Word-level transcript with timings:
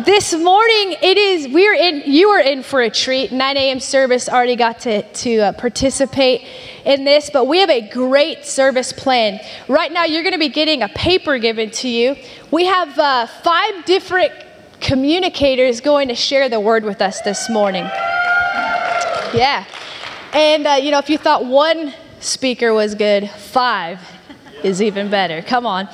This 0.00 0.32
morning, 0.32 0.96
it 1.02 1.18
is 1.18 1.48
we're 1.48 1.74
in. 1.74 2.04
You 2.06 2.30
are 2.30 2.40
in 2.40 2.62
for 2.62 2.80
a 2.80 2.88
treat. 2.88 3.30
9 3.30 3.56
a.m. 3.58 3.78
service 3.78 4.26
already 4.26 4.56
got 4.56 4.80
to 4.80 5.02
to 5.02 5.38
uh, 5.40 5.52
participate 5.52 6.46
in 6.86 7.04
this, 7.04 7.28
but 7.28 7.44
we 7.44 7.58
have 7.58 7.68
a 7.68 7.86
great 7.90 8.46
service 8.46 8.90
plan. 8.90 9.38
Right 9.68 9.92
now, 9.92 10.04
you're 10.04 10.22
going 10.22 10.32
to 10.32 10.38
be 10.38 10.48
getting 10.48 10.82
a 10.82 10.88
paper 10.88 11.36
given 11.36 11.70
to 11.72 11.88
you. 11.90 12.16
We 12.50 12.64
have 12.64 12.98
uh, 12.98 13.26
five 13.26 13.84
different 13.84 14.32
communicators 14.80 15.82
going 15.82 16.08
to 16.08 16.14
share 16.14 16.48
the 16.48 16.58
word 16.58 16.84
with 16.84 17.02
us 17.02 17.20
this 17.20 17.50
morning. 17.50 17.84
Yeah, 19.34 19.66
and 20.32 20.66
uh, 20.66 20.70
you 20.80 20.90
know, 20.90 21.00
if 21.00 21.10
you 21.10 21.18
thought 21.18 21.44
one 21.44 21.92
speaker 22.18 22.72
was 22.72 22.94
good, 22.94 23.28
five 23.28 24.00
is 24.64 24.80
even 24.80 25.10
better. 25.10 25.42
Come 25.42 25.66
on. 25.66 25.86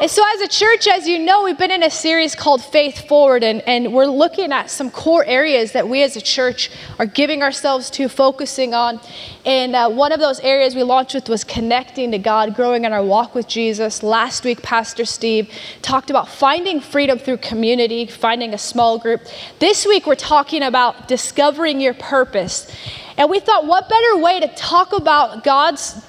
And 0.00 0.08
so, 0.08 0.22
as 0.32 0.40
a 0.42 0.46
church, 0.46 0.86
as 0.86 1.08
you 1.08 1.18
know, 1.18 1.42
we've 1.42 1.58
been 1.58 1.72
in 1.72 1.82
a 1.82 1.90
series 1.90 2.36
called 2.36 2.62
Faith 2.62 3.08
Forward, 3.08 3.42
and, 3.42 3.62
and 3.62 3.92
we're 3.92 4.06
looking 4.06 4.52
at 4.52 4.70
some 4.70 4.92
core 4.92 5.24
areas 5.24 5.72
that 5.72 5.88
we 5.88 6.04
as 6.04 6.14
a 6.14 6.20
church 6.20 6.70
are 7.00 7.06
giving 7.06 7.42
ourselves 7.42 7.90
to, 7.90 8.08
focusing 8.08 8.74
on. 8.74 9.00
And 9.44 9.74
uh, 9.74 9.90
one 9.90 10.12
of 10.12 10.20
those 10.20 10.38
areas 10.38 10.76
we 10.76 10.84
launched 10.84 11.16
with 11.16 11.28
was 11.28 11.42
connecting 11.42 12.12
to 12.12 12.18
God, 12.18 12.54
growing 12.54 12.84
in 12.84 12.92
our 12.92 13.02
walk 13.02 13.34
with 13.34 13.48
Jesus. 13.48 14.04
Last 14.04 14.44
week, 14.44 14.62
Pastor 14.62 15.04
Steve 15.04 15.50
talked 15.82 16.10
about 16.10 16.28
finding 16.28 16.78
freedom 16.78 17.18
through 17.18 17.38
community, 17.38 18.06
finding 18.06 18.54
a 18.54 18.58
small 18.58 19.00
group. 19.00 19.22
This 19.58 19.84
week, 19.84 20.06
we're 20.06 20.14
talking 20.14 20.62
about 20.62 21.08
discovering 21.08 21.80
your 21.80 21.94
purpose. 21.94 22.72
And 23.16 23.28
we 23.28 23.40
thought, 23.40 23.66
what 23.66 23.88
better 23.88 24.18
way 24.18 24.38
to 24.38 24.48
talk 24.54 24.92
about 24.92 25.42
God's 25.42 26.00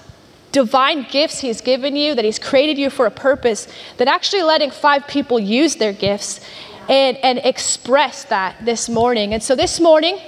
divine 0.52 1.06
gifts 1.10 1.40
He's 1.40 1.62
given 1.62 1.96
you, 1.96 2.16
that 2.16 2.26
He's 2.26 2.40
created 2.40 2.78
you 2.78 2.90
for 2.90 3.06
a 3.06 3.12
purpose, 3.12 3.68
than 3.98 4.08
actually 4.08 4.44
letting 4.44 4.72
five 4.72 5.08
people 5.08 5.40
use 5.40 5.76
their 5.76 5.94
gifts 5.94 6.40
and, 6.88 7.18
and 7.18 7.40
express 7.40 8.24
that 8.26 8.56
this 8.66 8.90
morning. 8.90 9.34
And 9.34 9.44
so 9.44 9.56
this 9.56 9.80
morning, 9.80 10.20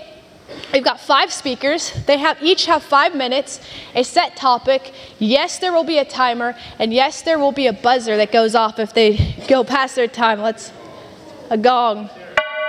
We've 0.74 0.84
got 0.84 1.00
five 1.00 1.32
speakers. 1.32 1.92
They 2.06 2.18
have 2.18 2.42
each 2.42 2.66
have 2.66 2.84
five 2.84 3.16
minutes, 3.16 3.60
a 3.96 4.04
set 4.04 4.36
topic. 4.36 4.94
Yes, 5.20 5.60
there 5.60 5.74
will 5.74 5.84
be 5.84 5.98
a 5.98 6.06
timer, 6.06 6.56
and 6.80 6.94
yes, 6.94 7.22
there 7.22 7.40
will 7.40 7.52
be 7.52 7.68
a 7.68 7.74
buzzer 7.74 8.18
that 8.18 8.32
goes 8.32 8.56
off 8.56 8.80
if 8.80 8.94
they 8.94 9.36
go 9.48 9.64
past 9.64 9.96
their 9.96 10.08
time. 10.08 10.42
Let's 10.42 10.72
a 11.50 11.58
gong. 11.58 12.10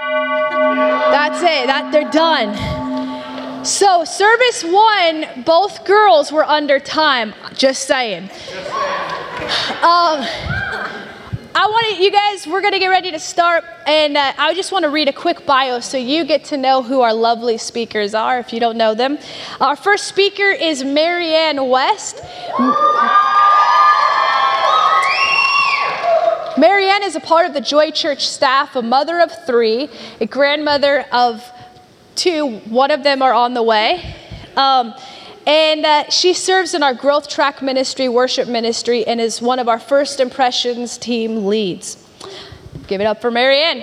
That's 0.08 1.40
it. 1.42 1.66
That 1.66 1.90
they're 1.92 2.10
done. 2.10 2.81
So, 3.64 4.04
service 4.04 4.64
one, 4.64 5.44
both 5.44 5.84
girls 5.84 6.32
were 6.32 6.44
under 6.44 6.80
time. 6.80 7.32
Just 7.54 7.84
saying. 7.86 8.24
Um, 9.84 10.26
I 11.54 11.68
want 11.68 12.00
you 12.00 12.10
guys, 12.10 12.44
we're 12.44 12.60
going 12.60 12.72
to 12.72 12.80
get 12.80 12.88
ready 12.88 13.12
to 13.12 13.20
start, 13.20 13.62
and 13.86 14.16
uh, 14.16 14.32
I 14.36 14.52
just 14.54 14.72
want 14.72 14.82
to 14.82 14.88
read 14.88 15.08
a 15.08 15.12
quick 15.12 15.46
bio 15.46 15.78
so 15.78 15.96
you 15.96 16.24
get 16.24 16.42
to 16.46 16.56
know 16.56 16.82
who 16.82 17.02
our 17.02 17.14
lovely 17.14 17.56
speakers 17.56 18.14
are 18.14 18.40
if 18.40 18.52
you 18.52 18.58
don't 18.58 18.76
know 18.76 18.94
them. 18.94 19.16
Our 19.60 19.76
first 19.76 20.06
speaker 20.06 20.50
is 20.50 20.82
Marianne 20.82 21.68
West. 21.68 22.20
Marianne 26.58 27.04
is 27.04 27.14
a 27.14 27.20
part 27.20 27.46
of 27.46 27.54
the 27.54 27.60
Joy 27.60 27.92
Church 27.92 28.26
staff, 28.26 28.74
a 28.74 28.82
mother 28.82 29.20
of 29.20 29.30
three, 29.46 29.88
a 30.20 30.26
grandmother 30.26 31.06
of 31.12 31.48
Two, 32.14 32.58
one 32.60 32.90
of 32.90 33.02
them 33.02 33.22
are 33.22 33.32
on 33.32 33.54
the 33.54 33.62
way. 33.62 34.14
Um, 34.56 34.94
and 35.46 35.84
uh, 35.84 36.10
she 36.10 36.34
serves 36.34 36.74
in 36.74 36.82
our 36.82 36.94
Growth 36.94 37.28
Track 37.28 37.62
Ministry, 37.62 38.08
worship 38.08 38.48
ministry, 38.48 39.04
and 39.06 39.20
is 39.20 39.42
one 39.42 39.58
of 39.58 39.68
our 39.68 39.78
First 39.78 40.20
Impressions 40.20 40.98
team 40.98 41.46
leads. 41.46 41.96
Give 42.86 43.00
it 43.00 43.04
up 43.04 43.20
for 43.20 43.30
Marianne. 43.30 43.82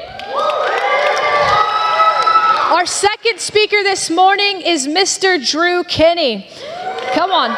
Our 2.71 2.85
second 2.85 3.39
speaker 3.39 3.83
this 3.83 4.09
morning 4.09 4.61
is 4.61 4.87
Mr. 4.87 5.43
Drew 5.45 5.83
Kinney. 5.83 6.49
Come 7.13 7.31
on. 7.31 7.57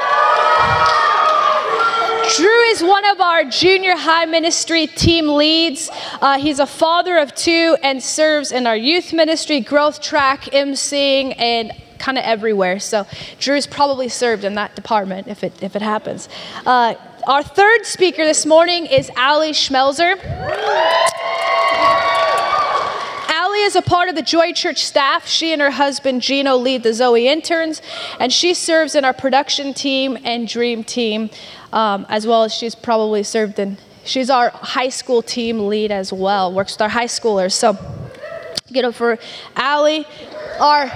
Is 2.71 2.81
one 2.81 3.03
of 3.03 3.19
our 3.19 3.43
junior 3.43 3.97
high 3.97 4.23
ministry 4.23 4.87
team 4.87 5.27
leads. 5.27 5.89
Uh, 6.21 6.39
he's 6.39 6.57
a 6.57 6.65
father 6.65 7.17
of 7.17 7.35
two 7.35 7.75
and 7.83 8.01
serves 8.01 8.53
in 8.53 8.65
our 8.65 8.77
youth 8.77 9.11
ministry, 9.11 9.59
growth 9.59 10.01
track, 10.01 10.43
emceeing, 10.43 11.35
and 11.37 11.73
kind 11.99 12.17
of 12.17 12.23
everywhere. 12.23 12.79
So 12.79 13.05
Drew's 13.39 13.67
probably 13.67 14.07
served 14.07 14.45
in 14.45 14.55
that 14.55 14.73
department 14.73 15.27
if 15.27 15.43
it, 15.43 15.51
if 15.61 15.75
it 15.75 15.81
happens. 15.81 16.29
Uh, 16.65 16.95
our 17.27 17.43
third 17.43 17.85
speaker 17.85 18.23
this 18.23 18.45
morning 18.45 18.85
is 18.85 19.11
Ali 19.17 19.51
Schmelzer. 19.51 20.15
Ali 23.33 23.61
is 23.63 23.75
a 23.75 23.81
part 23.81 24.07
of 24.07 24.15
the 24.15 24.21
Joy 24.21 24.53
Church 24.53 24.85
staff. 24.85 25.27
She 25.27 25.51
and 25.51 25.61
her 25.61 25.71
husband 25.71 26.21
Gino 26.21 26.55
lead 26.55 26.83
the 26.83 26.93
Zoe 26.93 27.27
interns, 27.27 27.81
and 28.17 28.31
she 28.31 28.53
serves 28.53 28.95
in 28.95 29.03
our 29.03 29.13
production 29.13 29.73
team 29.73 30.17
and 30.23 30.47
dream 30.47 30.85
team 30.85 31.29
um, 31.73 32.05
as 32.09 32.27
well 32.27 32.43
as 32.43 32.53
she's 32.53 32.75
probably 32.75 33.23
served 33.23 33.59
in, 33.59 33.77
she's 34.03 34.29
our 34.29 34.49
high 34.49 34.89
school 34.89 35.21
team 35.21 35.67
lead 35.67 35.91
as 35.91 36.11
well, 36.11 36.51
works 36.53 36.73
with 36.73 36.81
our 36.81 36.89
high 36.89 37.05
schoolers. 37.05 37.53
So, 37.53 37.77
get 38.71 38.85
up 38.85 38.95
for 38.95 39.17
Allie. 39.55 40.05
Our, 40.59 40.91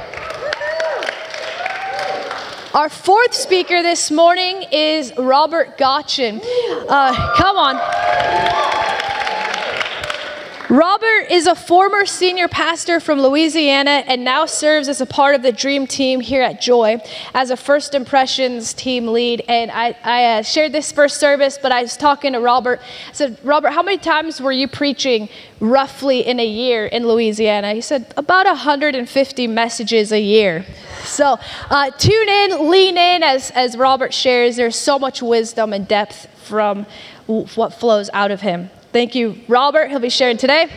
our 2.74 2.90
fourth 2.90 3.34
speaker 3.34 3.82
this 3.82 4.12
morning 4.12 4.66
is 4.72 5.12
Robert 5.18 5.78
Gotchin. 5.78 6.42
Uh, 6.88 7.36
come 7.36 7.58
on. 7.58 9.05
Robert 10.70 11.28
is 11.30 11.46
a 11.46 11.54
former 11.54 12.08
senior 12.08 12.48
pastor 12.48 13.00
from 13.00 13.22
Louisiana 13.22 14.04
and 14.08 14.24
now 14.24 14.48
serves 14.48 14.88
as 14.88 15.00
a 15.00 15.06
part 15.06 15.36
of 15.36 15.44
the 15.44 15.52
Dream 15.52 15.86
Team 15.86 16.20
here 16.22 16.42
at 16.42 16.60
Joy 16.60 17.00
as 17.36 17.52
a 17.52 17.58
First 17.58 17.94
Impressions 17.94 18.74
team 18.74 19.10
lead. 19.10 19.44
And 19.48 19.70
I, 19.70 19.96
I 20.04 20.26
uh, 20.26 20.42
shared 20.42 20.72
this 20.72 20.92
first 20.92 21.20
service, 21.20 21.60
but 21.62 21.72
I 21.72 21.84
was 21.84 21.96
talking 21.96 22.34
to 22.34 22.40
Robert. 22.40 22.82
I 23.10 23.14
said, 23.14 23.38
Robert, 23.44 23.72
how 23.72 23.84
many 23.84 24.00
times 24.00 24.42
were 24.42 24.52
you 24.52 24.68
preaching 24.68 25.30
roughly 25.60 26.22
in 26.22 26.40
a 26.40 26.46
year 26.46 26.88
in 26.88 27.08
Louisiana? 27.08 27.74
He 27.76 27.82
said, 27.82 28.12
about 28.18 28.48
150 28.48 29.46
messages 29.46 30.12
a 30.12 30.20
year. 30.20 30.66
So 31.04 31.38
uh, 31.70 31.92
tune 31.92 32.28
in, 32.30 32.72
lean 32.72 32.98
in 32.98 33.22
as, 33.22 33.52
as 33.52 33.78
Robert 33.78 34.16
shares. 34.16 34.56
There's 34.56 34.76
so 34.76 34.98
much 34.98 35.22
wisdom 35.22 35.74
and 35.74 35.88
depth 35.88 36.28
from 36.48 36.88
what 37.28 37.74
flows 37.76 38.10
out 38.14 38.32
of 38.32 38.42
him. 38.42 38.72
Thank 38.96 39.14
you, 39.14 39.36
Robert. 39.50 39.90
He'll 39.90 40.00
be 40.00 40.08
sharing 40.08 40.38
today. 40.38 40.70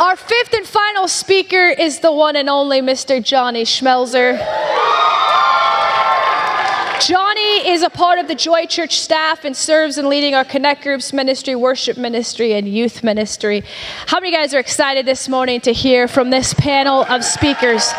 Our 0.00 0.16
fifth 0.16 0.54
and 0.54 0.66
final 0.66 1.06
speaker 1.06 1.68
is 1.68 2.00
the 2.00 2.10
one 2.10 2.36
and 2.36 2.48
only 2.48 2.80
Mr. 2.80 3.22
Johnny 3.22 3.64
Schmelzer. 3.64 4.38
Johnny 7.06 7.68
is 7.68 7.82
a 7.82 7.90
part 7.90 8.18
of 8.18 8.28
the 8.28 8.34
Joy 8.34 8.64
Church 8.64 8.98
staff 8.98 9.44
and 9.44 9.54
serves 9.54 9.98
in 9.98 10.08
leading 10.08 10.34
our 10.34 10.44
Connect 10.46 10.82
Groups 10.82 11.12
ministry, 11.12 11.54
worship 11.54 11.98
ministry, 11.98 12.54
and 12.54 12.66
youth 12.66 13.04
ministry. 13.04 13.62
How 14.06 14.18
many 14.18 14.34
guys 14.34 14.54
are 14.54 14.58
excited 14.58 15.04
this 15.04 15.28
morning 15.28 15.60
to 15.60 15.72
hear 15.74 16.08
from 16.08 16.30
this 16.30 16.54
panel 16.54 17.04
of 17.10 17.24
speakers? 17.24 17.92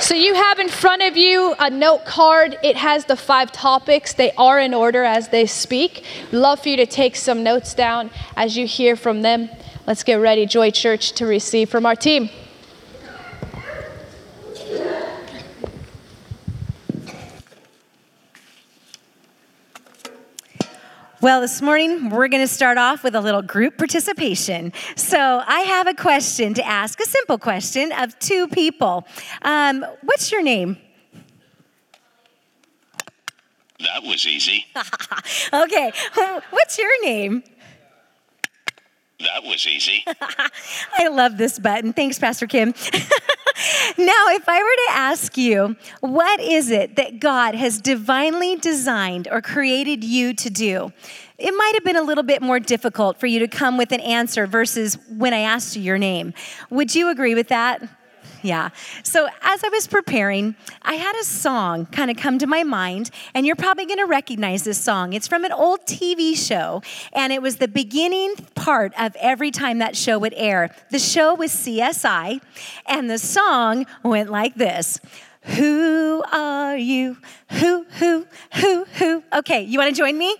So 0.00 0.14
you 0.14 0.34
have 0.34 0.58
in 0.58 0.70
front 0.70 1.02
of 1.02 1.18
you 1.18 1.54
a 1.58 1.68
note 1.68 2.06
card. 2.06 2.58
It 2.62 2.74
has 2.76 3.04
the 3.04 3.16
five 3.16 3.52
topics. 3.52 4.14
They 4.14 4.32
are 4.32 4.58
in 4.58 4.72
order 4.72 5.04
as 5.04 5.28
they 5.28 5.44
speak. 5.44 6.04
Love 6.32 6.60
for 6.60 6.70
you 6.70 6.78
to 6.78 6.86
take 6.86 7.16
some 7.16 7.42
notes 7.42 7.74
down 7.74 8.10
as 8.34 8.56
you 8.56 8.66
hear 8.66 8.96
from 8.96 9.20
them. 9.20 9.50
Let's 9.86 10.02
get 10.02 10.14
ready, 10.14 10.46
Joy 10.46 10.70
Church, 10.70 11.12
to 11.12 11.26
receive 11.26 11.68
from 11.68 11.84
our 11.84 11.94
team. 11.94 12.30
Well, 21.22 21.42
this 21.42 21.60
morning 21.60 22.08
we're 22.08 22.28
going 22.28 22.42
to 22.42 22.48
start 22.48 22.78
off 22.78 23.04
with 23.04 23.14
a 23.14 23.20
little 23.20 23.42
group 23.42 23.76
participation. 23.76 24.72
So 24.96 25.18
I 25.46 25.60
have 25.60 25.86
a 25.86 25.92
question 25.92 26.54
to 26.54 26.66
ask, 26.66 26.98
a 26.98 27.04
simple 27.04 27.36
question 27.36 27.92
of 27.92 28.18
two 28.20 28.48
people. 28.48 29.06
Um, 29.42 29.84
what's 30.00 30.32
your 30.32 30.42
name? 30.42 30.78
That 33.80 34.02
was 34.02 34.26
easy. 34.26 34.64
okay, 35.52 35.92
what's 36.48 36.78
your 36.78 37.04
name? 37.04 37.42
That 39.20 39.44
was 39.44 39.66
easy. 39.66 40.04
I 40.98 41.08
love 41.08 41.36
this 41.36 41.58
button. 41.58 41.92
Thanks, 41.92 42.18
Pastor 42.18 42.46
Kim. 42.46 42.68
now, 43.98 44.24
if 44.28 44.48
I 44.48 44.62
were 44.62 44.94
to 44.94 44.98
ask 44.98 45.36
you, 45.36 45.76
what 46.00 46.40
is 46.40 46.70
it 46.70 46.96
that 46.96 47.20
God 47.20 47.54
has 47.54 47.80
divinely 47.80 48.56
designed 48.56 49.28
or 49.30 49.42
created 49.42 50.02
you 50.02 50.32
to 50.34 50.48
do? 50.48 50.92
It 51.36 51.52
might 51.52 51.72
have 51.74 51.84
been 51.84 51.96
a 51.96 52.02
little 52.02 52.24
bit 52.24 52.40
more 52.40 52.60
difficult 52.60 53.18
for 53.18 53.26
you 53.26 53.38
to 53.40 53.48
come 53.48 53.76
with 53.76 53.92
an 53.92 54.00
answer 54.00 54.46
versus 54.46 54.98
when 55.08 55.34
I 55.34 55.40
asked 55.40 55.76
you 55.76 55.82
your 55.82 55.98
name. 55.98 56.32
Would 56.70 56.94
you 56.94 57.10
agree 57.10 57.34
with 57.34 57.48
that? 57.48 57.82
Yeah. 58.42 58.70
So 59.02 59.28
as 59.42 59.64
I 59.64 59.68
was 59.68 59.86
preparing, 59.86 60.54
I 60.82 60.94
had 60.94 61.14
a 61.20 61.24
song 61.24 61.86
kind 61.86 62.10
of 62.10 62.16
come 62.16 62.38
to 62.38 62.46
my 62.46 62.62
mind, 62.62 63.10
and 63.34 63.46
you're 63.46 63.56
probably 63.56 63.86
going 63.86 63.98
to 63.98 64.06
recognize 64.06 64.64
this 64.64 64.78
song. 64.78 65.12
It's 65.12 65.28
from 65.28 65.44
an 65.44 65.52
old 65.52 65.80
TV 65.86 66.36
show, 66.36 66.82
and 67.12 67.32
it 67.32 67.42
was 67.42 67.56
the 67.56 67.68
beginning 67.68 68.36
part 68.54 68.92
of 68.98 69.16
every 69.20 69.50
time 69.50 69.78
that 69.78 69.96
show 69.96 70.18
would 70.18 70.34
air. 70.36 70.74
The 70.90 70.98
show 70.98 71.34
was 71.34 71.52
CSI, 71.52 72.40
and 72.86 73.10
the 73.10 73.18
song 73.18 73.86
went 74.02 74.30
like 74.30 74.54
this. 74.54 75.00
Who 75.42 76.22
are 76.32 76.76
you? 76.76 77.16
Who, 77.52 77.84
who, 77.84 78.26
who, 78.54 78.84
who? 78.84 79.24
Okay, 79.32 79.62
you 79.62 79.78
want 79.78 79.94
to 79.94 79.98
join 79.98 80.18
me? 80.18 80.36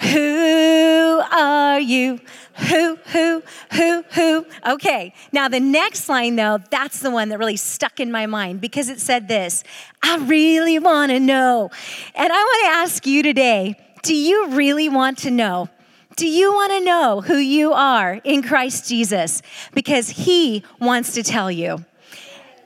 Who 0.00 1.22
are 1.32 1.80
you? 1.80 2.20
Who, 2.68 2.96
who, 3.06 3.42
who, 3.72 4.04
who? 4.12 4.46
Okay, 4.64 5.12
now 5.32 5.48
the 5.48 5.58
next 5.58 6.08
line, 6.08 6.36
though, 6.36 6.58
that's 6.70 7.00
the 7.00 7.10
one 7.10 7.30
that 7.30 7.38
really 7.38 7.56
stuck 7.56 7.98
in 7.98 8.12
my 8.12 8.26
mind 8.26 8.60
because 8.60 8.88
it 8.88 9.00
said 9.00 9.26
this 9.26 9.64
I 10.02 10.18
really 10.18 10.78
want 10.78 11.10
to 11.10 11.18
know. 11.18 11.70
And 12.14 12.32
I 12.32 12.36
want 12.36 12.64
to 12.64 12.78
ask 12.78 13.06
you 13.06 13.22
today 13.22 13.76
do 14.02 14.14
you 14.14 14.48
really 14.50 14.88
want 14.88 15.18
to 15.18 15.30
know? 15.30 15.68
Do 16.16 16.28
you 16.28 16.52
want 16.52 16.72
to 16.72 16.80
know 16.84 17.22
who 17.22 17.36
you 17.36 17.72
are 17.72 18.20
in 18.22 18.42
Christ 18.42 18.88
Jesus? 18.88 19.42
Because 19.72 20.10
He 20.10 20.62
wants 20.78 21.14
to 21.14 21.24
tell 21.24 21.50
you. 21.50 21.84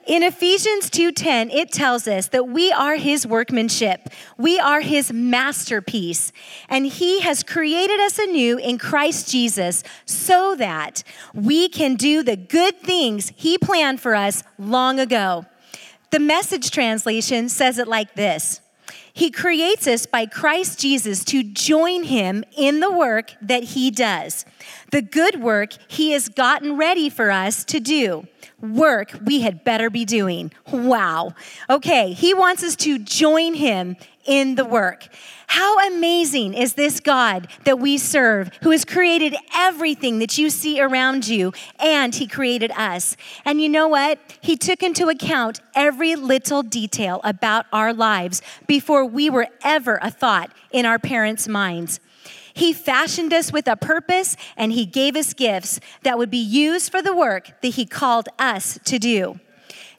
In 0.09 0.23
Ephesians 0.23 0.89
2:10, 0.89 1.51
it 1.51 1.71
tells 1.71 2.09
us 2.09 2.29
that 2.29 2.49
we 2.49 2.73
are 2.73 2.97
his 2.97 3.27
workmanship. 3.27 4.09
We 4.39 4.59
are 4.59 4.81
his 4.81 5.13
masterpiece, 5.13 6.33
and 6.67 6.87
he 6.87 7.21
has 7.21 7.43
created 7.43 8.01
us 8.01 8.19
anew 8.19 8.57
in 8.57 8.79
Christ 8.79 9.31
Jesus 9.31 9.85
so 10.07 10.55
that 10.55 11.03
we 11.35 11.69
can 11.69 11.95
do 11.95 12.23
the 12.23 12.37
good 12.37 12.81
things 12.81 13.35
he 13.37 13.59
planned 13.59 14.01
for 14.01 14.15
us 14.15 14.43
long 14.59 14.99
ago. 14.99 15.45
The 16.11 16.21
message 16.21 16.71
translation 16.71 17.51
says 17.51 17.79
it 17.79 17.87
like 17.87 18.15
this. 18.15 18.63
He 19.19 19.33
creates 19.33 19.89
us 19.89 20.07
by 20.07 20.27
Christ 20.27 20.79
Jesus 20.79 21.25
to 21.25 21.43
join 21.43 22.05
him 22.05 22.45
in 22.57 22.79
the 22.79 22.93
work 22.93 23.33
that 23.43 23.65
he 23.65 23.91
does, 23.91 24.45
the 24.93 25.03
good 25.03 25.43
work 25.43 25.71
he 25.89 26.13
has 26.13 26.29
gotten 26.29 26.77
ready 26.77 27.11
for 27.11 27.33
us 27.33 27.65
to 27.65 27.81
do 27.81 28.29
work 28.61 29.13
we 29.25 29.41
had 29.41 29.65
better 29.65 29.91
be 29.91 30.05
doing. 30.05 30.53
Wow. 30.71 31.35
Okay, 31.69 32.13
he 32.13 32.33
wants 32.33 32.63
us 32.63 32.77
to 32.77 32.99
join 33.01 33.55
him 33.55 33.97
in 34.29 34.55
the 34.55 34.65
work. 34.65 35.09
How 35.49 35.79
amazing 35.89 36.53
is 36.53 36.75
this 36.75 37.01
God 37.01 37.49
that 37.65 37.79
we 37.79 37.97
serve, 37.97 38.51
who 38.63 38.71
has 38.71 38.85
created 38.85 39.35
everything 39.57 40.19
that 40.19 40.37
you 40.37 40.51
see 40.51 40.81
around 40.81 41.27
you, 41.27 41.55
and 41.81 42.15
He 42.15 42.27
created 42.27 42.71
us. 42.73 43.17
And 43.47 43.61
you 43.61 43.71
know 43.71 43.89
what? 43.89 44.21
He 44.43 44.57
took 44.57 44.83
into 44.83 45.09
account 45.09 45.61
every 45.75 46.15
little 46.15 46.63
detail 46.63 47.23
about 47.25 47.65
our 47.73 47.95
lives 47.95 48.43
before 48.67 49.07
we 49.07 49.31
were 49.31 49.49
ever 49.65 49.99
a 50.03 50.11
thought 50.11 50.53
in 50.71 50.85
our 50.85 50.99
parents' 50.99 51.49
minds. 51.49 51.99
He 52.53 52.75
fashioned 52.75 53.33
us 53.33 53.51
with 53.51 53.67
a 53.67 53.77
purpose 53.77 54.37
and 54.57 54.73
He 54.73 54.85
gave 54.85 55.17
us 55.17 55.33
gifts 55.33 55.81
that 56.03 56.19
would 56.19 56.31
be 56.31 56.37
used 56.37 56.91
for 56.91 57.01
the 57.01 57.17
work 57.17 57.63
that 57.63 57.69
He 57.69 57.87
called 57.87 58.29
us 58.39 58.79
to 58.85 58.99
do. 58.99 59.41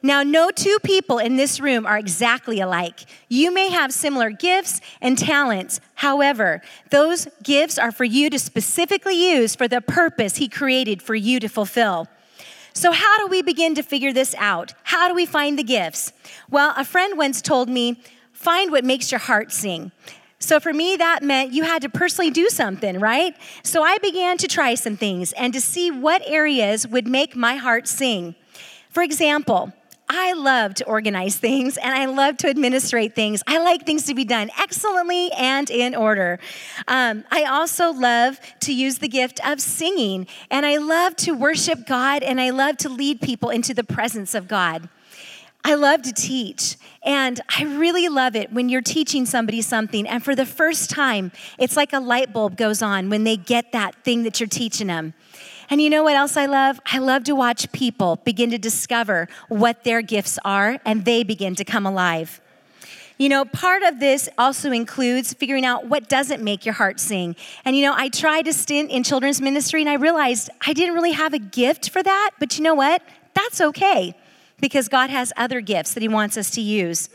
Now, 0.02 0.22
no 0.22 0.50
two 0.50 0.78
people 0.82 1.18
in 1.18 1.36
this 1.36 1.60
room 1.60 1.84
are 1.84 1.98
exactly 1.98 2.60
alike. 2.60 3.00
You 3.28 3.52
may 3.52 3.68
have 3.68 3.92
similar 3.92 4.30
gifts 4.30 4.80
and 5.00 5.18
talents. 5.18 5.80
However, 5.96 6.62
those 6.90 7.28
gifts 7.42 7.78
are 7.78 7.92
for 7.92 8.04
you 8.04 8.30
to 8.30 8.38
specifically 8.38 9.30
use 9.32 9.54
for 9.54 9.68
the 9.68 9.82
purpose 9.82 10.36
He 10.36 10.48
created 10.48 11.02
for 11.02 11.14
you 11.14 11.38
to 11.40 11.48
fulfill. 11.48 12.08
So, 12.72 12.92
how 12.92 13.18
do 13.18 13.26
we 13.26 13.42
begin 13.42 13.74
to 13.74 13.82
figure 13.82 14.12
this 14.12 14.34
out? 14.38 14.72
How 14.84 15.08
do 15.08 15.14
we 15.14 15.26
find 15.26 15.58
the 15.58 15.64
gifts? 15.64 16.12
Well, 16.48 16.72
a 16.76 16.84
friend 16.84 17.18
once 17.18 17.42
told 17.42 17.68
me, 17.68 18.00
find 18.32 18.70
what 18.70 18.84
makes 18.84 19.12
your 19.12 19.18
heart 19.18 19.52
sing. 19.52 19.92
So 20.42 20.58
for 20.58 20.72
me, 20.72 20.96
that 20.96 21.22
meant 21.22 21.52
you 21.52 21.64
had 21.64 21.82
to 21.82 21.90
personally 21.90 22.30
do 22.30 22.48
something, 22.48 22.98
right? 22.98 23.36
So 23.62 23.82
I 23.82 23.98
began 23.98 24.38
to 24.38 24.48
try 24.48 24.74
some 24.74 24.96
things 24.96 25.32
and 25.34 25.52
to 25.52 25.60
see 25.60 25.90
what 25.90 26.22
areas 26.26 26.88
would 26.88 27.06
make 27.06 27.36
my 27.36 27.56
heart 27.56 27.86
sing. 27.86 28.34
For 28.88 29.02
example, 29.02 29.74
I 30.12 30.32
love 30.32 30.74
to 30.74 30.84
organize 30.86 31.36
things 31.36 31.76
and 31.76 31.94
I 31.94 32.06
love 32.06 32.36
to 32.38 32.48
administrate 32.48 33.14
things. 33.14 33.44
I 33.46 33.58
like 33.58 33.86
things 33.86 34.06
to 34.06 34.14
be 34.14 34.24
done 34.24 34.50
excellently 34.60 35.30
and 35.32 35.70
in 35.70 35.94
order. 35.94 36.40
Um, 36.88 37.22
I 37.30 37.44
also 37.44 37.92
love 37.92 38.40
to 38.62 38.74
use 38.74 38.98
the 38.98 39.06
gift 39.06 39.38
of 39.46 39.60
singing 39.60 40.26
and 40.50 40.66
I 40.66 40.78
love 40.78 41.14
to 41.18 41.32
worship 41.32 41.86
God 41.86 42.24
and 42.24 42.40
I 42.40 42.50
love 42.50 42.76
to 42.78 42.88
lead 42.88 43.20
people 43.20 43.50
into 43.50 43.72
the 43.72 43.84
presence 43.84 44.34
of 44.34 44.48
God. 44.48 44.88
I 45.62 45.74
love 45.74 46.00
to 46.02 46.12
teach, 46.12 46.76
and 47.02 47.38
I 47.54 47.64
really 47.64 48.08
love 48.08 48.34
it 48.34 48.50
when 48.50 48.70
you're 48.70 48.80
teaching 48.80 49.26
somebody 49.26 49.60
something, 49.60 50.08
and 50.08 50.24
for 50.24 50.34
the 50.34 50.46
first 50.46 50.88
time, 50.88 51.32
it's 51.58 51.76
like 51.76 51.92
a 51.92 52.00
light 52.00 52.32
bulb 52.32 52.56
goes 52.56 52.80
on 52.80 53.10
when 53.10 53.24
they 53.24 53.36
get 53.36 53.72
that 53.72 53.94
thing 54.02 54.22
that 54.22 54.40
you're 54.40 54.48
teaching 54.48 54.86
them. 54.86 55.12
And 55.70 55.80
you 55.80 55.88
know 55.88 56.02
what 56.02 56.16
else 56.16 56.36
I 56.36 56.46
love? 56.46 56.80
I 56.84 56.98
love 56.98 57.22
to 57.24 57.34
watch 57.34 57.70
people 57.70 58.16
begin 58.24 58.50
to 58.50 58.58
discover 58.58 59.28
what 59.48 59.84
their 59.84 60.02
gifts 60.02 60.36
are, 60.44 60.80
and 60.84 61.04
they 61.04 61.22
begin 61.22 61.54
to 61.54 61.64
come 61.64 61.86
alive. 61.86 62.40
You 63.18 63.28
know, 63.28 63.44
part 63.44 63.82
of 63.82 64.00
this 64.00 64.28
also 64.36 64.72
includes 64.72 65.32
figuring 65.32 65.64
out 65.64 65.86
what 65.86 66.08
doesn't 66.08 66.42
make 66.42 66.64
your 66.64 66.72
heart 66.72 66.98
sing. 66.98 67.36
And 67.64 67.76
you 67.76 67.82
know, 67.84 67.94
I 67.94 68.08
tried 68.08 68.48
a 68.48 68.52
stint 68.52 68.90
in 68.90 69.04
children's 69.04 69.40
ministry 69.40 69.82
and 69.82 69.90
I 69.90 69.94
realized 69.94 70.48
I 70.66 70.72
didn't 70.72 70.94
really 70.94 71.12
have 71.12 71.34
a 71.34 71.38
gift 71.38 71.90
for 71.90 72.02
that, 72.02 72.30
but 72.40 72.56
you 72.56 72.64
know 72.64 72.74
what? 72.74 73.02
That's 73.34 73.60
okay 73.60 74.14
because 74.58 74.88
God 74.88 75.10
has 75.10 75.34
other 75.36 75.60
gifts 75.60 75.92
that 75.94 76.00
He 76.00 76.08
wants 76.08 76.36
us 76.36 76.50
to 76.52 76.62
use. 76.62 77.10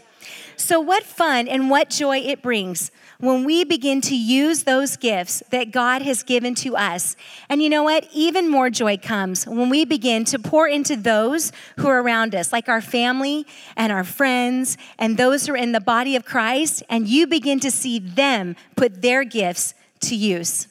So, 0.55 0.79
what 0.79 1.03
fun 1.03 1.47
and 1.47 1.69
what 1.69 1.89
joy 1.89 2.17
it 2.19 2.41
brings 2.41 2.91
when 3.19 3.43
we 3.43 3.63
begin 3.63 4.01
to 4.01 4.15
use 4.15 4.63
those 4.63 4.97
gifts 4.97 5.41
that 5.49 5.71
God 5.71 6.01
has 6.01 6.23
given 6.23 6.55
to 6.55 6.75
us. 6.75 7.15
And 7.49 7.61
you 7.61 7.69
know 7.69 7.83
what? 7.83 8.07
Even 8.13 8.49
more 8.49 8.69
joy 8.69 8.97
comes 8.97 9.45
when 9.45 9.69
we 9.69 9.85
begin 9.85 10.25
to 10.25 10.39
pour 10.39 10.67
into 10.67 10.95
those 10.95 11.51
who 11.77 11.87
are 11.87 12.01
around 12.01 12.35
us, 12.35 12.51
like 12.51 12.67
our 12.67 12.81
family 12.81 13.45
and 13.75 13.91
our 13.91 14.03
friends 14.03 14.77
and 14.99 15.17
those 15.17 15.47
who 15.47 15.53
are 15.53 15.57
in 15.57 15.71
the 15.71 15.81
body 15.81 16.15
of 16.15 16.25
Christ, 16.25 16.83
and 16.89 17.07
you 17.07 17.27
begin 17.27 17.59
to 17.61 17.71
see 17.71 17.99
them 17.99 18.55
put 18.75 19.01
their 19.01 19.23
gifts 19.23 19.73
to 20.01 20.15
use. 20.15 20.67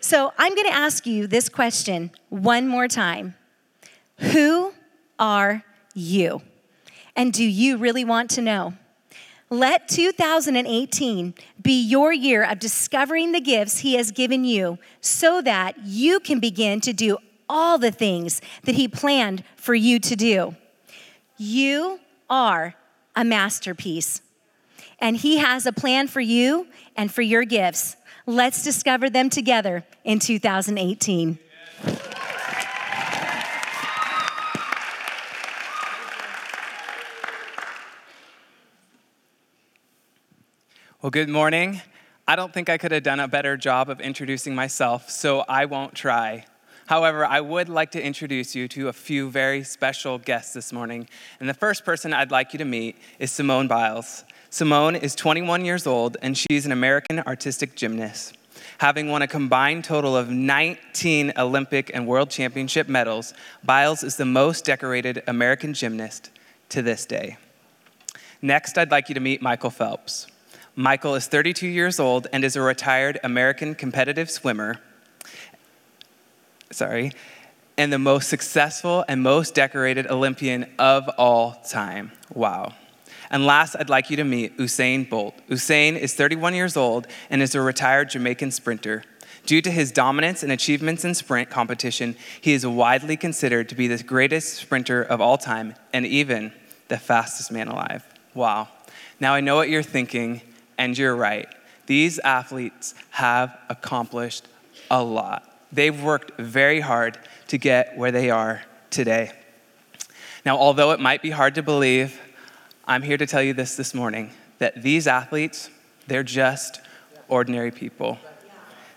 So, 0.00 0.32
I'm 0.38 0.54
going 0.54 0.68
to 0.68 0.74
ask 0.74 1.06
you 1.06 1.26
this 1.26 1.48
question 1.48 2.10
one 2.28 2.68
more 2.68 2.88
time 2.88 3.34
Who 4.18 4.72
are 5.18 5.64
you. 5.94 6.42
And 7.16 7.32
do 7.32 7.44
you 7.44 7.78
really 7.78 8.04
want 8.04 8.30
to 8.32 8.42
know? 8.42 8.74
Let 9.48 9.88
2018 9.88 11.34
be 11.62 11.80
your 11.82 12.12
year 12.12 12.44
of 12.44 12.58
discovering 12.58 13.32
the 13.32 13.40
gifts 13.40 13.78
He 13.78 13.94
has 13.94 14.10
given 14.10 14.44
you 14.44 14.78
so 15.00 15.40
that 15.42 15.76
you 15.84 16.20
can 16.20 16.40
begin 16.40 16.80
to 16.82 16.92
do 16.92 17.16
all 17.48 17.78
the 17.78 17.92
things 17.92 18.42
that 18.64 18.74
He 18.74 18.86
planned 18.86 19.44
for 19.56 19.74
you 19.74 19.98
to 20.00 20.16
do. 20.16 20.56
You 21.38 22.00
are 22.28 22.74
a 23.14 23.24
masterpiece, 23.24 24.20
and 24.98 25.16
He 25.16 25.38
has 25.38 25.64
a 25.64 25.72
plan 25.72 26.08
for 26.08 26.20
you 26.20 26.66
and 26.96 27.10
for 27.10 27.22
your 27.22 27.44
gifts. 27.44 27.96
Let's 28.26 28.64
discover 28.64 29.08
them 29.08 29.30
together 29.30 29.84
in 30.02 30.18
2018. 30.18 31.38
Well, 41.06 41.12
good 41.12 41.28
morning. 41.28 41.82
I 42.26 42.34
don't 42.34 42.52
think 42.52 42.68
I 42.68 42.78
could 42.78 42.90
have 42.90 43.04
done 43.04 43.20
a 43.20 43.28
better 43.28 43.56
job 43.56 43.90
of 43.90 44.00
introducing 44.00 44.56
myself, 44.56 45.08
so 45.08 45.44
I 45.48 45.64
won't 45.66 45.94
try. 45.94 46.46
However, 46.86 47.24
I 47.24 47.40
would 47.40 47.68
like 47.68 47.92
to 47.92 48.02
introduce 48.02 48.56
you 48.56 48.66
to 48.66 48.88
a 48.88 48.92
few 48.92 49.30
very 49.30 49.62
special 49.62 50.18
guests 50.18 50.52
this 50.52 50.72
morning. 50.72 51.08
And 51.38 51.48
the 51.48 51.54
first 51.54 51.84
person 51.84 52.12
I'd 52.12 52.32
like 52.32 52.52
you 52.52 52.58
to 52.58 52.64
meet 52.64 52.96
is 53.20 53.30
Simone 53.30 53.68
Biles. 53.68 54.24
Simone 54.50 54.96
is 54.96 55.14
21 55.14 55.64
years 55.64 55.86
old, 55.86 56.16
and 56.22 56.36
she's 56.36 56.66
an 56.66 56.72
American 56.72 57.20
artistic 57.20 57.76
gymnast. 57.76 58.36
Having 58.78 59.08
won 59.08 59.22
a 59.22 59.28
combined 59.28 59.84
total 59.84 60.16
of 60.16 60.28
19 60.28 61.34
Olympic 61.38 61.88
and 61.94 62.08
World 62.08 62.30
Championship 62.30 62.88
medals, 62.88 63.32
Biles 63.62 64.02
is 64.02 64.16
the 64.16 64.26
most 64.26 64.64
decorated 64.64 65.22
American 65.28 65.72
gymnast 65.72 66.30
to 66.70 66.82
this 66.82 67.06
day. 67.06 67.36
Next, 68.42 68.76
I'd 68.76 68.90
like 68.90 69.08
you 69.08 69.14
to 69.14 69.20
meet 69.20 69.40
Michael 69.40 69.70
Phelps. 69.70 70.26
Michael 70.78 71.14
is 71.14 71.26
32 71.26 71.66
years 71.66 71.98
old 71.98 72.26
and 72.34 72.44
is 72.44 72.54
a 72.54 72.60
retired 72.60 73.18
American 73.24 73.74
competitive 73.74 74.30
swimmer. 74.30 74.76
Sorry, 76.70 77.12
and 77.78 77.90
the 77.90 77.98
most 77.98 78.28
successful 78.28 79.02
and 79.08 79.22
most 79.22 79.54
decorated 79.54 80.06
Olympian 80.06 80.66
of 80.78 81.08
all 81.16 81.62
time. 81.66 82.12
Wow. 82.34 82.74
And 83.30 83.46
last, 83.46 83.74
I'd 83.74 83.88
like 83.88 84.10
you 84.10 84.16
to 84.18 84.24
meet 84.24 84.58
Usain 84.58 85.08
Bolt. 85.08 85.34
Usain 85.48 85.98
is 85.98 86.12
31 86.12 86.54
years 86.54 86.76
old 86.76 87.06
and 87.30 87.42
is 87.42 87.54
a 87.54 87.60
retired 87.62 88.10
Jamaican 88.10 88.50
sprinter. 88.50 89.02
Due 89.46 89.62
to 89.62 89.70
his 89.70 89.92
dominance 89.92 90.42
and 90.42 90.52
achievements 90.52 91.04
in 91.06 91.14
sprint 91.14 91.48
competition, 91.48 92.16
he 92.40 92.52
is 92.52 92.66
widely 92.66 93.16
considered 93.16 93.68
to 93.70 93.74
be 93.74 93.88
the 93.88 94.02
greatest 94.02 94.54
sprinter 94.54 95.02
of 95.02 95.22
all 95.22 95.38
time 95.38 95.74
and 95.92 96.04
even 96.04 96.52
the 96.88 96.98
fastest 96.98 97.50
man 97.50 97.68
alive. 97.68 98.04
Wow. 98.34 98.68
Now 99.18 99.34
I 99.34 99.40
know 99.40 99.56
what 99.56 99.70
you're 99.70 99.82
thinking, 99.82 100.42
and 100.78 100.96
you're 100.96 101.16
right. 101.16 101.48
These 101.86 102.18
athletes 102.18 102.94
have 103.10 103.56
accomplished 103.68 104.48
a 104.90 105.02
lot. 105.02 105.50
They've 105.72 106.02
worked 106.02 106.38
very 106.38 106.80
hard 106.80 107.18
to 107.48 107.58
get 107.58 107.96
where 107.96 108.12
they 108.12 108.30
are 108.30 108.62
today. 108.90 109.32
Now, 110.44 110.56
although 110.56 110.92
it 110.92 111.00
might 111.00 111.22
be 111.22 111.30
hard 111.30 111.56
to 111.56 111.62
believe, 111.62 112.20
I'm 112.84 113.02
here 113.02 113.16
to 113.16 113.26
tell 113.26 113.42
you 113.42 113.52
this 113.52 113.76
this 113.76 113.94
morning 113.94 114.30
that 114.58 114.82
these 114.82 115.06
athletes, 115.06 115.70
they're 116.06 116.22
just 116.22 116.80
ordinary 117.28 117.70
people. 117.70 118.18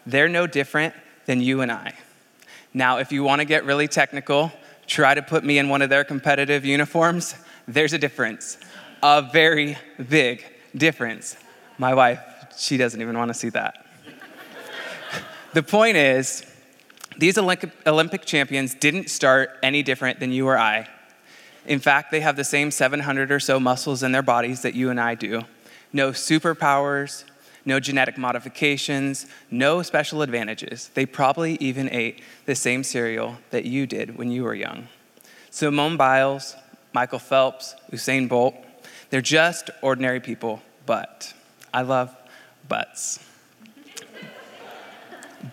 They're 0.05 0.29
no 0.29 0.47
different 0.47 0.93
than 1.25 1.41
you 1.41 1.61
and 1.61 1.71
I. 1.71 1.93
Now, 2.73 2.97
if 2.97 3.11
you 3.11 3.23
want 3.23 3.39
to 3.39 3.45
get 3.45 3.65
really 3.65 3.87
technical, 3.87 4.51
try 4.85 5.13
to 5.13 5.21
put 5.21 5.43
me 5.43 5.57
in 5.57 5.69
one 5.69 5.81
of 5.81 5.89
their 5.89 6.03
competitive 6.03 6.65
uniforms. 6.65 7.35
There's 7.67 7.93
a 7.93 7.97
difference, 7.97 8.57
a 9.01 9.27
very 9.33 9.77
big 10.07 10.45
difference. 10.75 11.35
My 11.79 11.93
wife, 11.93 12.19
she 12.57 12.75
doesn't 12.75 13.01
even 13.01 13.17
want 13.17 13.29
to 13.29 13.33
see 13.33 13.49
that. 13.49 13.85
the 15.53 15.63
point 15.63 15.95
is, 15.95 16.45
these 17.17 17.37
Olympic 17.37 18.25
champions 18.25 18.75
didn't 18.75 19.09
start 19.09 19.51
any 19.63 19.81
different 19.81 20.19
than 20.19 20.31
you 20.33 20.45
or 20.47 20.57
I. 20.57 20.89
In 21.65 21.79
fact, 21.79 22.11
they 22.11 22.19
have 22.19 22.35
the 22.35 22.43
same 22.43 22.69
700 22.69 23.31
or 23.31 23.39
so 23.39 23.61
muscles 23.61 24.03
in 24.03 24.11
their 24.11 24.21
bodies 24.21 24.61
that 24.63 24.73
you 24.75 24.89
and 24.89 24.99
I 24.99 25.15
do. 25.15 25.43
No 25.93 26.11
superpowers, 26.11 27.23
no 27.63 27.79
genetic 27.79 28.17
modifications, 28.17 29.27
no 29.49 29.81
special 29.81 30.21
advantages. 30.21 30.89
They 30.95 31.05
probably 31.05 31.55
even 31.61 31.89
ate 31.91 32.21
the 32.45 32.55
same 32.55 32.83
cereal 32.83 33.37
that 33.51 33.63
you 33.63 33.87
did 33.87 34.17
when 34.17 34.31
you 34.31 34.43
were 34.43 34.53
young. 34.53 34.89
Simone 35.49 35.95
Biles, 35.95 36.57
Michael 36.91 37.19
Phelps, 37.19 37.75
Usain 37.91 38.27
Bolt, 38.27 38.55
they're 39.11 39.21
just 39.21 39.69
ordinary 39.81 40.19
people, 40.19 40.61
but 40.85 41.33
I 41.73 41.81
love 41.81 42.15
butts. 42.67 43.19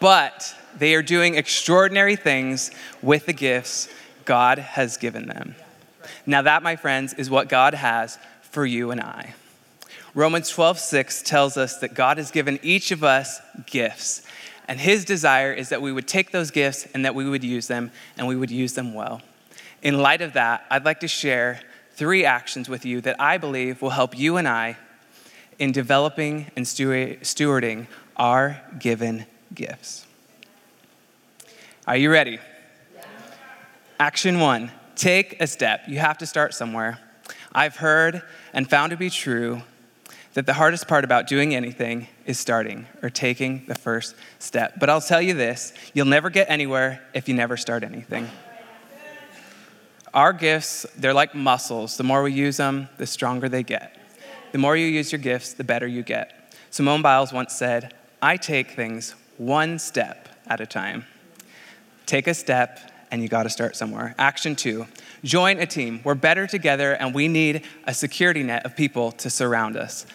but 0.01 0.55
they 0.79 0.95
are 0.95 1.03
doing 1.03 1.37
extraordinary 1.37 2.17
things 2.17 2.71
with 3.03 3.27
the 3.27 3.33
gifts 3.33 3.89
God 4.25 4.59
has 4.59 4.97
given 4.97 5.27
them. 5.27 5.55
Now, 6.27 6.43
that, 6.43 6.63
my 6.63 6.77
friends, 6.77 7.15
is 7.15 7.31
what 7.31 7.49
God 7.49 7.75
has 7.75 8.19
for 8.43 8.67
you 8.67 8.91
and 8.91 9.01
I. 9.01 9.35
Romans 10.15 10.49
12, 10.49 10.79
6 10.79 11.23
tells 11.23 11.57
us 11.57 11.79
that 11.79 11.95
God 11.95 12.17
has 12.17 12.31
given 12.31 12.59
each 12.63 12.91
of 12.91 13.05
us 13.05 13.41
gifts. 13.67 14.23
And 14.69 14.81
his 14.81 15.05
desire 15.05 15.53
is 15.53 15.69
that 15.69 15.83
we 15.83 15.93
would 15.93 16.09
take 16.09 16.31
those 16.33 16.51
gifts 16.51 16.87
and 16.95 17.05
that 17.05 17.15
we 17.15 17.29
would 17.29 17.45
use 17.45 17.69
them 17.69 17.93
and 18.17 18.27
we 18.27 18.35
would 18.35 18.51
use 18.51 18.75
them 18.75 18.95
well. 18.95 19.23
In 19.83 19.99
light 19.99 20.23
of 20.23 20.33
that, 20.33 20.65
I'd 20.71 20.85
like 20.85 21.01
to 21.01 21.09
share 21.09 21.61
three 21.93 22.25
actions 22.25 22.69
with 22.69 22.85
you 22.85 23.01
that 23.03 23.21
I 23.21 23.39
believe 23.39 23.81
will 23.81 23.91
help 23.91 24.19
you 24.19 24.37
and 24.37 24.49
I 24.49 24.77
in 25.59 25.73
developing 25.73 26.51
and 26.57 26.67
stewarding 26.67 27.87
our 28.17 28.61
given 28.79 29.27
gifts. 29.55 30.07
Are 31.87 31.97
you 31.97 32.11
ready? 32.11 32.39
Action 33.99 34.41
one 34.41 34.71
take 34.97 35.41
a 35.41 35.47
step. 35.47 35.83
You 35.87 35.99
have 35.99 36.19
to 36.19 36.27
start 36.27 36.55
somewhere. 36.55 36.99
I've 37.53 37.77
heard 37.77 38.23
and 38.53 38.69
found 38.69 38.91
to 38.91 38.97
be 38.97 39.11
true 39.11 39.63
that 40.35 40.47
the 40.47 40.55
hardest 40.55 40.89
part 40.89 41.05
about 41.05 41.27
doing 41.27 41.55
anything 41.55 42.09
is 42.27 42.39
starting 42.39 42.87
or 43.03 43.09
taking 43.09 43.65
the 43.67 43.75
first 43.75 44.15
step. 44.39 44.75
But 44.79 44.91
I'll 44.91 45.01
tell 45.01 45.23
you 45.23 45.35
this 45.35 45.73
you'll 45.95 46.07
never 46.07 46.29
get 46.29 46.51
anywhere 46.51 47.03
if 47.15 47.29
you 47.29 47.35
never 47.35 47.57
start 47.57 47.85
anything. 47.85 48.29
Our 50.13 50.33
gifts, 50.33 50.87
they're 50.97 51.15
like 51.15 51.35
muscles. 51.35 51.97
The 51.97 52.05
more 52.05 52.23
we 52.23 52.33
use 52.33 52.57
them, 52.57 52.89
the 52.97 53.07
stronger 53.07 53.49
they 53.49 53.63
get. 53.63 53.97
The 54.57 54.63
more 54.63 54.75
you 54.75 54.87
use 54.87 55.13
your 55.13 55.19
gifts, 55.19 55.53
the 55.53 55.65
better 55.65 55.87
you 55.87 56.03
get. 56.03 56.57
Simone 56.71 57.03
Biles 57.03 57.31
once 57.31 57.53
said, 57.53 57.93
I 58.23 58.39
take 58.39 58.71
things 58.71 59.15
one 59.37 59.79
step 59.79 60.31
at 60.47 60.63
a 60.63 60.67
time. 60.67 61.05
Take 62.07 62.27
a 62.27 62.33
step, 62.33 62.81
and 63.11 63.21
you 63.21 63.29
got 63.29 63.43
to 63.43 63.51
start 63.51 63.77
somewhere. 63.77 64.15
Action 64.19 64.57
two 64.57 64.87
join 65.23 65.59
a 65.59 65.67
team. 65.67 66.01
We're 66.05 66.15
better 66.15 66.47
together, 66.47 66.95
and 66.95 67.15
we 67.15 67.29
need 67.29 67.67
a 67.85 67.93
security 67.93 68.43
net 68.43 68.65
of 68.65 68.75
people 68.75 69.13
to 69.13 69.29
surround 69.29 69.77
us. 69.77 70.07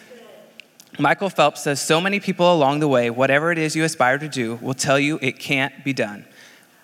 Michael 0.98 1.30
Phelps 1.30 1.62
says 1.62 1.80
so 1.80 2.00
many 2.00 2.18
people 2.18 2.52
along 2.52 2.80
the 2.80 2.88
way, 2.88 3.10
whatever 3.10 3.52
it 3.52 3.58
is 3.58 3.76
you 3.76 3.84
aspire 3.84 4.18
to 4.18 4.28
do, 4.28 4.56
will 4.56 4.74
tell 4.74 4.98
you 4.98 5.20
it 5.22 5.38
can't 5.38 5.84
be 5.84 5.92
done. 5.92 6.24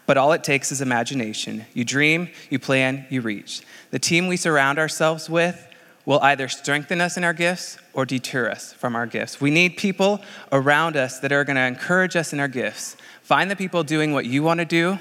But 0.06 0.16
all 0.16 0.32
it 0.32 0.44
takes 0.44 0.70
is 0.70 0.80
imagination. 0.80 1.66
You 1.74 1.84
dream, 1.84 2.28
you 2.50 2.60
plan, 2.60 3.04
you 3.10 3.20
reach. 3.20 3.62
The 3.90 3.98
team 3.98 4.28
we 4.28 4.36
surround 4.36 4.78
ourselves 4.78 5.28
with 5.28 5.67
will 6.08 6.20
either 6.20 6.48
strengthen 6.48 7.02
us 7.02 7.18
in 7.18 7.22
our 7.22 7.34
gifts 7.34 7.76
or 7.92 8.06
deter 8.06 8.48
us 8.48 8.72
from 8.72 8.96
our 8.96 9.04
gifts. 9.04 9.42
We 9.42 9.50
need 9.50 9.76
people 9.76 10.22
around 10.50 10.96
us 10.96 11.18
that 11.18 11.32
are 11.32 11.44
going 11.44 11.56
to 11.56 11.66
encourage 11.66 12.16
us 12.16 12.32
in 12.32 12.40
our 12.40 12.48
gifts. 12.48 12.96
Find 13.20 13.50
the 13.50 13.54
people 13.54 13.84
doing 13.84 14.14
what 14.14 14.24
you 14.24 14.42
want 14.42 14.58
to 14.60 14.64
do, 14.64 14.98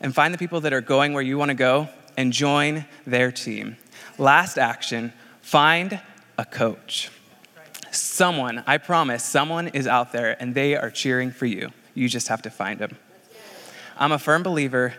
and 0.00 0.14
find 0.14 0.32
the 0.32 0.38
people 0.38 0.62
that 0.62 0.72
are 0.72 0.80
going 0.80 1.12
where 1.12 1.22
you 1.22 1.36
want 1.36 1.50
to 1.50 1.54
go, 1.54 1.90
and 2.16 2.32
join 2.32 2.86
their 3.06 3.30
team. 3.30 3.76
Last 4.16 4.56
action 4.56 5.12
find 5.42 6.00
a 6.38 6.46
coach. 6.46 7.10
Someone, 7.90 8.64
I 8.66 8.78
promise, 8.78 9.22
someone 9.22 9.68
is 9.68 9.86
out 9.86 10.12
there 10.12 10.40
and 10.40 10.54
they 10.54 10.76
are 10.76 10.90
cheering 10.90 11.30
for 11.30 11.44
you. 11.44 11.68
You 11.92 12.08
just 12.08 12.28
have 12.28 12.40
to 12.42 12.50
find 12.50 12.78
them. 12.78 12.96
I'm 13.98 14.12
a 14.12 14.18
firm 14.18 14.42
believer 14.42 14.94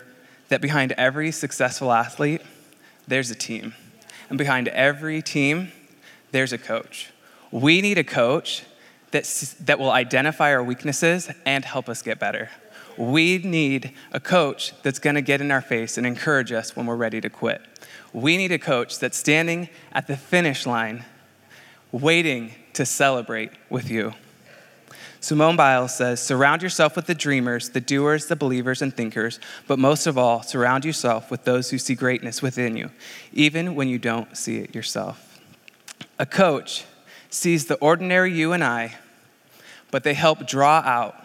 that 0.48 0.60
behind 0.60 0.92
every 0.92 1.32
successful 1.32 1.90
athlete, 1.90 2.42
there's 3.08 3.32
a 3.32 3.34
team. 3.34 3.74
And 4.28 4.38
behind 4.38 4.68
every 4.68 5.22
team, 5.22 5.72
there's 6.32 6.52
a 6.52 6.58
coach. 6.58 7.10
We 7.50 7.80
need 7.80 7.98
a 7.98 8.04
coach 8.04 8.64
that, 9.12 9.54
that 9.60 9.78
will 9.78 9.90
identify 9.90 10.52
our 10.52 10.62
weaknesses 10.62 11.30
and 11.46 11.64
help 11.64 11.88
us 11.88 12.02
get 12.02 12.18
better. 12.18 12.50
We 12.96 13.38
need 13.38 13.92
a 14.12 14.20
coach 14.20 14.72
that's 14.82 14.98
gonna 14.98 15.22
get 15.22 15.40
in 15.40 15.50
our 15.50 15.60
face 15.60 15.98
and 15.98 16.06
encourage 16.06 16.52
us 16.52 16.76
when 16.76 16.86
we're 16.86 16.96
ready 16.96 17.20
to 17.20 17.30
quit. 17.30 17.60
We 18.12 18.36
need 18.36 18.52
a 18.52 18.58
coach 18.58 18.98
that's 18.98 19.16
standing 19.16 19.68
at 19.92 20.06
the 20.06 20.16
finish 20.16 20.66
line, 20.66 21.04
waiting 21.92 22.54
to 22.74 22.86
celebrate 22.86 23.50
with 23.70 23.90
you. 23.90 24.14
Simone 25.24 25.56
Biles 25.56 25.94
says, 25.94 26.20
Surround 26.20 26.62
yourself 26.62 26.96
with 26.96 27.06
the 27.06 27.14
dreamers, 27.14 27.70
the 27.70 27.80
doers, 27.80 28.26
the 28.26 28.36
believers, 28.36 28.82
and 28.82 28.94
thinkers, 28.94 29.40
but 29.66 29.78
most 29.78 30.06
of 30.06 30.18
all, 30.18 30.42
surround 30.42 30.84
yourself 30.84 31.30
with 31.30 31.44
those 31.44 31.70
who 31.70 31.78
see 31.78 31.94
greatness 31.94 32.42
within 32.42 32.76
you, 32.76 32.90
even 33.32 33.74
when 33.74 33.88
you 33.88 33.98
don't 33.98 34.36
see 34.36 34.58
it 34.58 34.74
yourself. 34.74 35.40
A 36.18 36.26
coach 36.26 36.84
sees 37.30 37.64
the 37.64 37.76
ordinary 37.76 38.34
you 38.34 38.52
and 38.52 38.62
I, 38.62 38.96
but 39.90 40.04
they 40.04 40.12
help 40.12 40.46
draw 40.46 40.80
out 40.80 41.16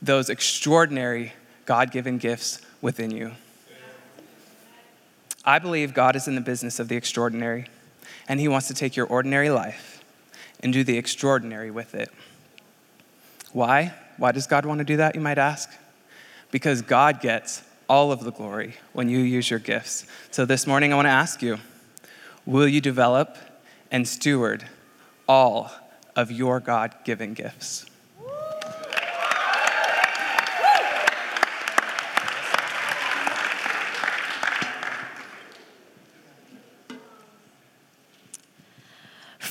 those 0.00 0.30
extraordinary 0.30 1.34
God 1.66 1.90
given 1.90 2.16
gifts 2.16 2.62
within 2.80 3.10
you. 3.10 3.32
I 5.44 5.58
believe 5.58 5.92
God 5.92 6.16
is 6.16 6.26
in 6.26 6.34
the 6.34 6.40
business 6.40 6.80
of 6.80 6.88
the 6.88 6.96
extraordinary, 6.96 7.66
and 8.26 8.40
He 8.40 8.48
wants 8.48 8.68
to 8.68 8.74
take 8.74 8.96
your 8.96 9.06
ordinary 9.06 9.50
life 9.50 10.02
and 10.60 10.72
do 10.72 10.82
the 10.82 10.96
extraordinary 10.96 11.70
with 11.70 11.94
it. 11.94 12.10
Why? 13.52 13.94
Why 14.16 14.32
does 14.32 14.46
God 14.46 14.66
want 14.66 14.78
to 14.78 14.84
do 14.84 14.96
that, 14.96 15.14
you 15.14 15.20
might 15.20 15.38
ask? 15.38 15.70
Because 16.50 16.82
God 16.82 17.20
gets 17.20 17.62
all 17.88 18.12
of 18.12 18.24
the 18.24 18.32
glory 18.32 18.76
when 18.92 19.08
you 19.08 19.18
use 19.18 19.50
your 19.50 19.58
gifts. 19.58 20.06
So 20.30 20.44
this 20.44 20.66
morning, 20.66 20.92
I 20.92 20.96
want 20.96 21.06
to 21.06 21.10
ask 21.10 21.42
you 21.42 21.58
will 22.46 22.68
you 22.68 22.80
develop 22.80 23.36
and 23.90 24.06
steward 24.08 24.64
all 25.28 25.70
of 26.16 26.30
your 26.30 26.60
God 26.60 26.94
given 27.04 27.34
gifts? 27.34 27.86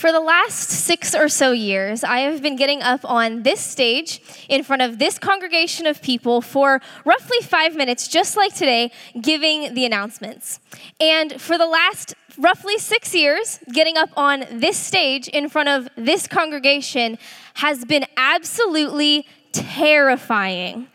For 0.02 0.12
the 0.12 0.20
last 0.20 0.68
six 0.68 1.14
or 1.14 1.30
so 1.30 1.52
years, 1.52 2.04
I 2.04 2.22
have 2.22 2.42
been 2.42 2.56
getting 2.56 2.82
up 2.82 3.02
on 3.06 3.44
this 3.44 3.60
stage 3.60 4.20
in 4.50 4.64
front 4.64 4.82
of 4.82 4.98
this 4.98 5.20
congregation 5.20 5.86
of 5.86 6.02
people 6.02 6.42
for 6.42 6.82
roughly 7.06 7.38
five 7.44 7.76
minutes, 7.76 8.08
just 8.08 8.36
like 8.36 8.56
today, 8.56 8.92
giving 9.22 9.76
the 9.76 9.86
announcements. 9.86 10.60
And 11.00 11.40
for 11.40 11.56
the 11.56 11.68
last 11.68 12.16
roughly 12.40 12.80
six 12.80 13.14
years, 13.14 13.60
getting 13.72 13.96
up 13.96 14.10
on 14.18 14.46
this 14.50 14.76
stage 14.76 15.28
in 15.28 15.50
front 15.50 15.70
of 15.70 15.88
this 15.96 16.26
congregation 16.26 17.20
has 17.54 17.86
been 17.86 18.08
absolutely 18.18 19.28
terrifying. 19.52 20.88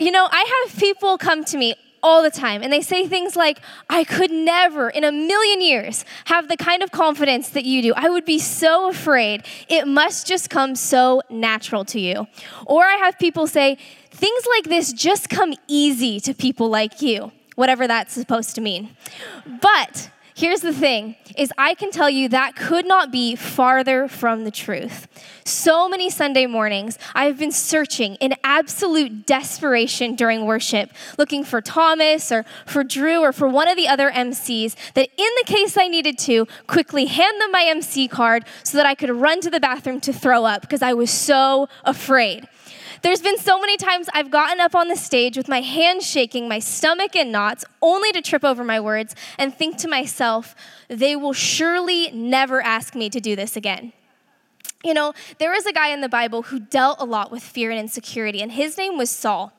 You 0.00 0.12
know, 0.12 0.26
I 0.30 0.64
have 0.64 0.78
people 0.78 1.18
come 1.18 1.44
to 1.44 1.58
me 1.58 1.74
all 2.02 2.22
the 2.22 2.30
time. 2.30 2.62
And 2.62 2.72
they 2.72 2.80
say 2.80 3.06
things 3.06 3.36
like, 3.36 3.58
I 3.88 4.04
could 4.04 4.30
never 4.30 4.90
in 4.90 5.04
a 5.04 5.12
million 5.12 5.60
years 5.60 6.04
have 6.26 6.48
the 6.48 6.56
kind 6.56 6.82
of 6.82 6.90
confidence 6.90 7.50
that 7.50 7.64
you 7.64 7.82
do. 7.82 7.92
I 7.96 8.08
would 8.10 8.24
be 8.24 8.38
so 8.38 8.88
afraid. 8.88 9.44
It 9.68 9.86
must 9.86 10.26
just 10.26 10.50
come 10.50 10.74
so 10.74 11.22
natural 11.30 11.84
to 11.86 12.00
you. 12.00 12.26
Or 12.66 12.84
I 12.84 12.96
have 12.96 13.18
people 13.18 13.46
say, 13.46 13.78
things 14.10 14.44
like 14.56 14.64
this 14.64 14.92
just 14.92 15.28
come 15.28 15.54
easy 15.68 16.20
to 16.20 16.34
people 16.34 16.68
like 16.68 17.00
you, 17.02 17.32
whatever 17.54 17.86
that's 17.86 18.12
supposed 18.12 18.54
to 18.56 18.60
mean. 18.60 18.90
But 19.60 20.10
Here's 20.34 20.60
the 20.60 20.72
thing 20.72 21.16
is 21.36 21.52
I 21.58 21.74
can 21.74 21.90
tell 21.90 22.08
you 22.08 22.28
that 22.30 22.56
could 22.56 22.86
not 22.86 23.12
be 23.12 23.36
farther 23.36 24.08
from 24.08 24.44
the 24.44 24.50
truth. 24.50 25.06
So 25.44 25.88
many 25.88 26.08
Sunday 26.08 26.46
mornings 26.46 26.98
I've 27.14 27.38
been 27.38 27.52
searching 27.52 28.14
in 28.16 28.34
absolute 28.42 29.26
desperation 29.26 30.14
during 30.14 30.46
worship, 30.46 30.90
looking 31.18 31.44
for 31.44 31.60
Thomas 31.60 32.32
or 32.32 32.44
for 32.64 32.82
Drew 32.82 33.20
or 33.20 33.32
for 33.32 33.46
one 33.46 33.68
of 33.68 33.76
the 33.76 33.88
other 33.88 34.10
MCs 34.10 34.74
that 34.94 35.08
in 35.16 35.30
the 35.40 35.44
case 35.46 35.76
I 35.76 35.88
needed 35.88 36.18
to 36.20 36.46
quickly 36.66 37.06
hand 37.06 37.40
them 37.40 37.50
my 37.50 37.64
MC 37.64 38.08
card 38.08 38.44
so 38.62 38.78
that 38.78 38.86
I 38.86 38.94
could 38.94 39.10
run 39.10 39.40
to 39.42 39.50
the 39.50 39.60
bathroom 39.60 40.00
to 40.02 40.12
throw 40.12 40.44
up 40.44 40.62
because 40.62 40.82
I 40.82 40.94
was 40.94 41.10
so 41.10 41.68
afraid. 41.84 42.48
There's 43.02 43.20
been 43.22 43.38
so 43.38 43.58
many 43.58 43.76
times 43.76 44.08
I've 44.12 44.30
gotten 44.30 44.60
up 44.60 44.74
on 44.74 44.88
the 44.88 44.96
stage 44.96 45.36
with 45.36 45.48
my 45.48 45.60
hands 45.60 46.06
shaking, 46.06 46.48
my 46.48 46.58
stomach 46.58 47.16
in 47.16 47.32
knots, 47.32 47.64
only 47.80 48.12
to 48.12 48.22
trip 48.22 48.44
over 48.44 48.64
my 48.64 48.80
words 48.80 49.14
and 49.38 49.54
think 49.54 49.78
to 49.78 49.88
myself, 49.88 50.54
they 50.88 51.16
will 51.16 51.32
surely 51.32 52.10
never 52.10 52.60
ask 52.62 52.94
me 52.94 53.10
to 53.10 53.20
do 53.20 53.36
this 53.36 53.56
again. 53.56 53.92
You 54.84 54.94
know, 54.94 55.14
there 55.38 55.52
was 55.52 55.64
a 55.64 55.72
guy 55.72 55.88
in 55.88 56.00
the 56.00 56.08
Bible 56.08 56.42
who 56.42 56.58
dealt 56.58 57.00
a 57.00 57.04
lot 57.04 57.30
with 57.30 57.42
fear 57.42 57.70
and 57.70 57.78
insecurity, 57.78 58.42
and 58.42 58.50
his 58.50 58.76
name 58.76 58.98
was 58.98 59.10
Saul. 59.10 59.52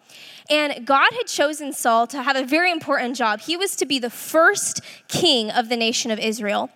And 0.49 0.85
God 0.85 1.13
had 1.13 1.27
chosen 1.27 1.71
Saul 1.71 2.07
to 2.07 2.21
have 2.21 2.35
a 2.35 2.43
very 2.43 2.71
important 2.71 3.15
job. 3.15 3.39
He 3.39 3.55
was 3.55 3.77
to 3.77 3.85
be 3.85 3.99
the 3.99 4.09
first 4.09 4.81
king 5.07 5.49
of 5.49 5.69
the 5.69 5.77
nation 5.77 6.11
of 6.11 6.19
Israel. 6.19 6.69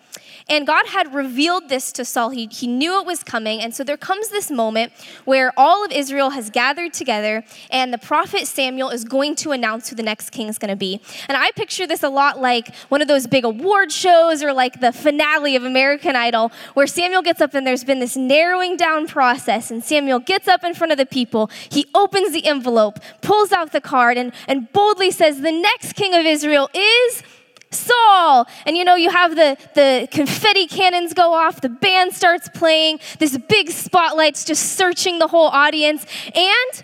And 0.49 0.65
God 0.65 0.87
had 0.87 1.13
revealed 1.13 1.67
this 1.67 1.91
to 1.93 2.05
Saul. 2.05 2.29
He, 2.29 2.47
he 2.47 2.67
knew 2.67 2.99
it 2.99 3.05
was 3.05 3.23
coming. 3.23 3.61
And 3.61 3.75
so 3.75 3.83
there 3.83 3.97
comes 3.97 4.29
this 4.29 4.49
moment 4.49 4.93
where 5.25 5.51
all 5.57 5.83
of 5.83 5.91
Israel 5.91 6.29
has 6.31 6.49
gathered 6.49 6.93
together, 6.93 7.43
and 7.69 7.93
the 7.93 7.97
prophet 7.97 8.47
Samuel 8.47 8.89
is 8.89 9.03
going 9.03 9.35
to 9.37 9.51
announce 9.51 9.89
who 9.89 9.95
the 9.95 10.03
next 10.03 10.29
king 10.29 10.47
is 10.47 10.57
going 10.57 10.69
to 10.69 10.77
be. 10.77 11.01
And 11.27 11.37
I 11.37 11.51
picture 11.51 11.85
this 11.85 12.01
a 12.03 12.09
lot 12.09 12.39
like 12.39 12.73
one 12.89 13.01
of 13.01 13.07
those 13.07 13.27
big 13.27 13.43
award 13.43 13.91
shows 13.91 14.41
or 14.41 14.53
like 14.53 14.79
the 14.79 14.93
finale 14.93 15.55
of 15.55 15.63
American 15.63 16.15
Idol, 16.15 16.51
where 16.75 16.87
Samuel 16.87 17.21
gets 17.21 17.41
up 17.41 17.53
and 17.53 17.67
there's 17.67 17.83
been 17.83 17.99
this 17.99 18.15
narrowing 18.15 18.77
down 18.77 19.07
process. 19.07 19.69
And 19.69 19.83
Samuel 19.83 20.19
gets 20.19 20.47
up 20.47 20.63
in 20.63 20.73
front 20.73 20.91
of 20.91 20.97
the 20.97 21.05
people, 21.05 21.49
he 21.69 21.87
opens 21.93 22.31
the 22.31 22.45
envelope, 22.45 22.99
pulls 23.21 23.51
out 23.51 23.71
the 23.71 23.81
card, 23.81 24.17
and, 24.17 24.31
and 24.47 24.71
boldly 24.71 25.11
says, 25.11 25.41
The 25.41 25.51
next 25.51 25.93
king 25.93 26.13
of 26.13 26.25
Israel 26.25 26.69
is. 26.73 27.23
Saul. 27.71 28.47
And 28.65 28.77
you 28.77 28.83
know, 28.83 28.95
you 28.95 29.09
have 29.09 29.35
the, 29.35 29.57
the 29.75 30.07
confetti 30.11 30.67
cannons 30.67 31.13
go 31.13 31.33
off, 31.33 31.61
the 31.61 31.69
band 31.69 32.13
starts 32.13 32.49
playing, 32.53 32.99
this 33.19 33.37
big 33.37 33.69
spotlight's 33.69 34.45
just 34.45 34.73
searching 34.73 35.19
the 35.19 35.27
whole 35.27 35.47
audience, 35.47 36.05
and 36.33 36.83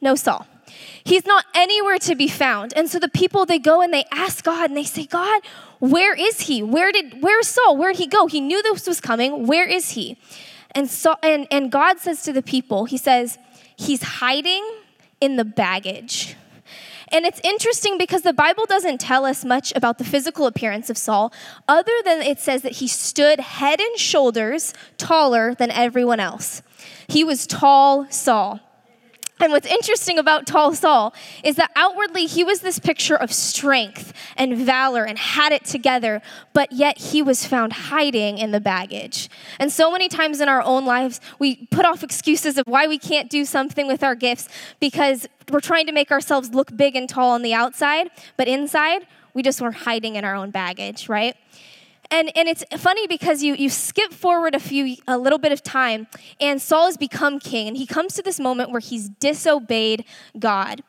no 0.00 0.14
Saul. 0.14 0.46
He's 1.04 1.24
not 1.24 1.44
anywhere 1.54 1.98
to 1.98 2.16
be 2.16 2.26
found. 2.26 2.72
And 2.74 2.88
so 2.90 2.98
the 2.98 3.08
people 3.08 3.46
they 3.46 3.60
go 3.60 3.80
and 3.80 3.94
they 3.94 4.04
ask 4.10 4.44
God 4.44 4.70
and 4.70 4.76
they 4.76 4.84
say, 4.84 5.06
God, 5.06 5.40
where 5.78 6.14
is 6.14 6.42
he? 6.42 6.64
Where 6.64 6.90
did 6.90 7.22
where's 7.22 7.46
Saul? 7.46 7.76
Where 7.76 7.92
did 7.92 7.98
he 8.00 8.06
go? 8.08 8.26
He 8.26 8.40
knew 8.40 8.60
this 8.62 8.88
was 8.88 9.00
coming. 9.00 9.46
Where 9.46 9.68
is 9.68 9.90
he? 9.90 10.18
And 10.72 10.90
so 10.90 11.14
and, 11.22 11.46
and 11.52 11.70
God 11.70 12.00
says 12.00 12.22
to 12.24 12.32
the 12.32 12.42
people, 12.42 12.86
He 12.86 12.98
says, 12.98 13.38
He's 13.76 14.02
hiding 14.02 14.68
in 15.20 15.36
the 15.36 15.44
baggage. 15.44 16.36
And 17.12 17.24
it's 17.24 17.40
interesting 17.44 17.98
because 17.98 18.22
the 18.22 18.32
Bible 18.32 18.66
doesn't 18.66 19.00
tell 19.00 19.24
us 19.24 19.44
much 19.44 19.72
about 19.76 19.98
the 19.98 20.04
physical 20.04 20.46
appearance 20.46 20.90
of 20.90 20.98
Saul, 20.98 21.32
other 21.68 21.92
than 22.04 22.22
it 22.22 22.40
says 22.40 22.62
that 22.62 22.72
he 22.72 22.88
stood 22.88 23.38
head 23.38 23.80
and 23.80 23.98
shoulders 23.98 24.74
taller 24.98 25.54
than 25.54 25.70
everyone 25.70 26.20
else. 26.20 26.62
He 27.08 27.22
was 27.22 27.46
tall 27.46 28.06
Saul. 28.10 28.60
And 29.38 29.52
what's 29.52 29.66
interesting 29.66 30.18
about 30.18 30.46
tall 30.46 30.74
Saul 30.74 31.14
is 31.44 31.56
that 31.56 31.70
outwardly 31.76 32.24
he 32.24 32.42
was 32.42 32.60
this 32.60 32.78
picture 32.78 33.16
of 33.16 33.32
strength 33.32 34.14
and 34.36 34.56
valor 34.56 35.04
and 35.04 35.18
had 35.18 35.52
it 35.52 35.64
together, 35.64 36.22
but 36.54 36.72
yet 36.72 36.98
he 36.98 37.20
was 37.20 37.44
found 37.46 37.74
hiding 37.74 38.38
in 38.38 38.50
the 38.50 38.60
baggage. 38.60 39.28
And 39.58 39.70
so 39.70 39.90
many 39.90 40.08
times 40.08 40.40
in 40.40 40.48
our 40.48 40.62
own 40.62 40.86
lives, 40.86 41.20
we 41.38 41.66
put 41.66 41.84
off 41.84 42.02
excuses 42.02 42.56
of 42.56 42.64
why 42.66 42.86
we 42.86 42.98
can't 42.98 43.28
do 43.28 43.44
something 43.44 43.86
with 43.86 44.02
our 44.02 44.14
gifts 44.14 44.48
because 44.80 45.28
we're 45.50 45.60
trying 45.60 45.86
to 45.86 45.92
make 45.92 46.10
ourselves 46.10 46.54
look 46.54 46.74
big 46.74 46.96
and 46.96 47.08
tall 47.08 47.30
on 47.30 47.42
the 47.42 47.52
outside, 47.52 48.10
but 48.38 48.48
inside, 48.48 49.06
we 49.34 49.42
just 49.42 49.60
were 49.60 49.70
hiding 49.70 50.16
in 50.16 50.24
our 50.24 50.34
own 50.34 50.50
baggage, 50.50 51.10
right? 51.10 51.36
And, 52.10 52.30
and 52.36 52.48
it's 52.48 52.64
funny 52.76 53.06
because 53.06 53.42
you, 53.42 53.54
you 53.54 53.68
skip 53.68 54.12
forward 54.12 54.54
a 54.54 54.60
few 54.60 54.96
a 55.06 55.18
little 55.18 55.38
bit 55.38 55.52
of 55.52 55.62
time 55.62 56.06
and 56.40 56.60
Saul 56.60 56.86
has 56.86 56.96
become 56.96 57.38
king 57.38 57.68
and 57.68 57.76
he 57.76 57.86
comes 57.86 58.14
to 58.14 58.22
this 58.22 58.38
moment 58.38 58.70
where 58.70 58.80
he's 58.80 59.08
disobeyed 59.08 60.04
God. 60.38 60.82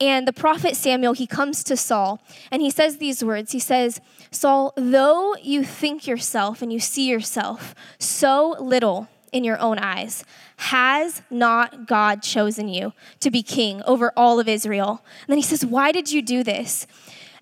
And 0.00 0.28
the 0.28 0.32
prophet 0.32 0.76
Samuel, 0.76 1.12
he 1.12 1.26
comes 1.26 1.64
to 1.64 1.76
Saul 1.76 2.22
and 2.50 2.62
he 2.62 2.70
says 2.70 2.98
these 2.98 3.24
words. 3.24 3.52
He 3.52 3.58
says, 3.58 4.00
Saul, 4.30 4.72
though 4.76 5.34
you 5.42 5.64
think 5.64 6.06
yourself 6.06 6.62
and 6.62 6.72
you 6.72 6.80
see 6.80 7.08
yourself 7.08 7.74
so 7.98 8.56
little 8.60 9.08
in 9.32 9.44
your 9.44 9.58
own 9.58 9.78
eyes, 9.78 10.24
has 10.56 11.22
not 11.30 11.86
God 11.86 12.22
chosen 12.22 12.68
you 12.68 12.92
to 13.20 13.30
be 13.30 13.42
king 13.42 13.82
over 13.82 14.12
all 14.16 14.38
of 14.38 14.46
Israel? 14.46 15.02
And 15.22 15.28
then 15.28 15.38
he 15.38 15.42
says, 15.42 15.64
Why 15.66 15.90
did 15.90 16.12
you 16.12 16.22
do 16.22 16.44
this? 16.44 16.86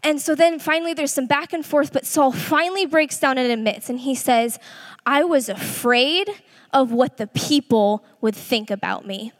And 0.02 0.20
so 0.20 0.34
then 0.34 0.58
finally 0.58 0.94
there's 0.94 1.12
some 1.12 1.26
back 1.26 1.52
and 1.52 1.64
forth, 1.64 1.92
but 1.92 2.06
Saul 2.06 2.32
finally 2.32 2.86
breaks 2.86 3.18
down 3.18 3.38
and 3.38 3.50
admits, 3.50 3.90
and 3.90 4.00
he 4.00 4.14
says, 4.14 4.58
I 5.04 5.24
was 5.24 5.48
afraid 5.48 6.28
of 6.72 6.92
what 6.92 7.16
the 7.16 7.26
people 7.26 8.04
would 8.20 8.34
think 8.34 8.70
about 8.70 9.06
me. 9.06 9.32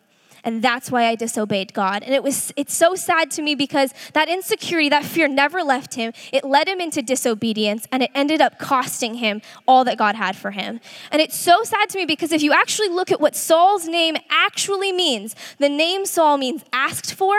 And 0.43 0.63
that's 0.63 0.91
why 0.91 1.07
I 1.07 1.17
disobeyed 1.17 1.75
God. 1.75 2.03
And 2.03 2.15
it 2.15 2.23
was 2.23 2.53
it's 2.57 2.75
so 2.75 2.95
sad 2.95 3.31
to 3.33 3.43
me 3.43 3.55
because 3.55 3.93
that 4.15 4.29
insecurity, 4.29 4.89
that 4.89 5.05
fear 5.05 5.29
never 5.29 5.63
left 5.63 5.95
him. 5.95 6.13
It 6.33 6.45
led 6.45 6.67
him 6.67 6.81
into 6.81 7.03
disobedience 7.03 7.87
and 7.93 8.03
it 8.03 8.11
ended 8.15 8.41
up 8.41 8.59
costing 8.59 9.17
him 9.17 9.43
all 9.69 9.85
that 9.85 9.99
God 9.99 10.15
had 10.15 10.37
for 10.37 10.51
him. 10.51 10.81
And 11.13 11.21
it's 11.21 11.37
so 11.37 11.63
sad 11.63 11.91
to 11.91 11.99
me 11.99 12.07
because 12.07 12.33
if 12.33 12.43
you 12.43 12.53
actually 12.53 12.89
look 12.89 13.13
at 13.13 13.21
what 13.21 13.37
Saul's 13.37 13.87
name 13.87 14.17
actually 14.31 14.93
means, 14.93 15.37
the 15.59 15.69
name 15.69 16.07
Saul 16.07 16.39
means 16.39 16.65
asked 16.73 17.13
for, 17.13 17.35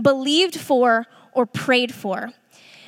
believed 0.00 0.58
for, 0.60 1.06
or 1.32 1.46
prayed 1.46 1.94
for. 1.94 2.30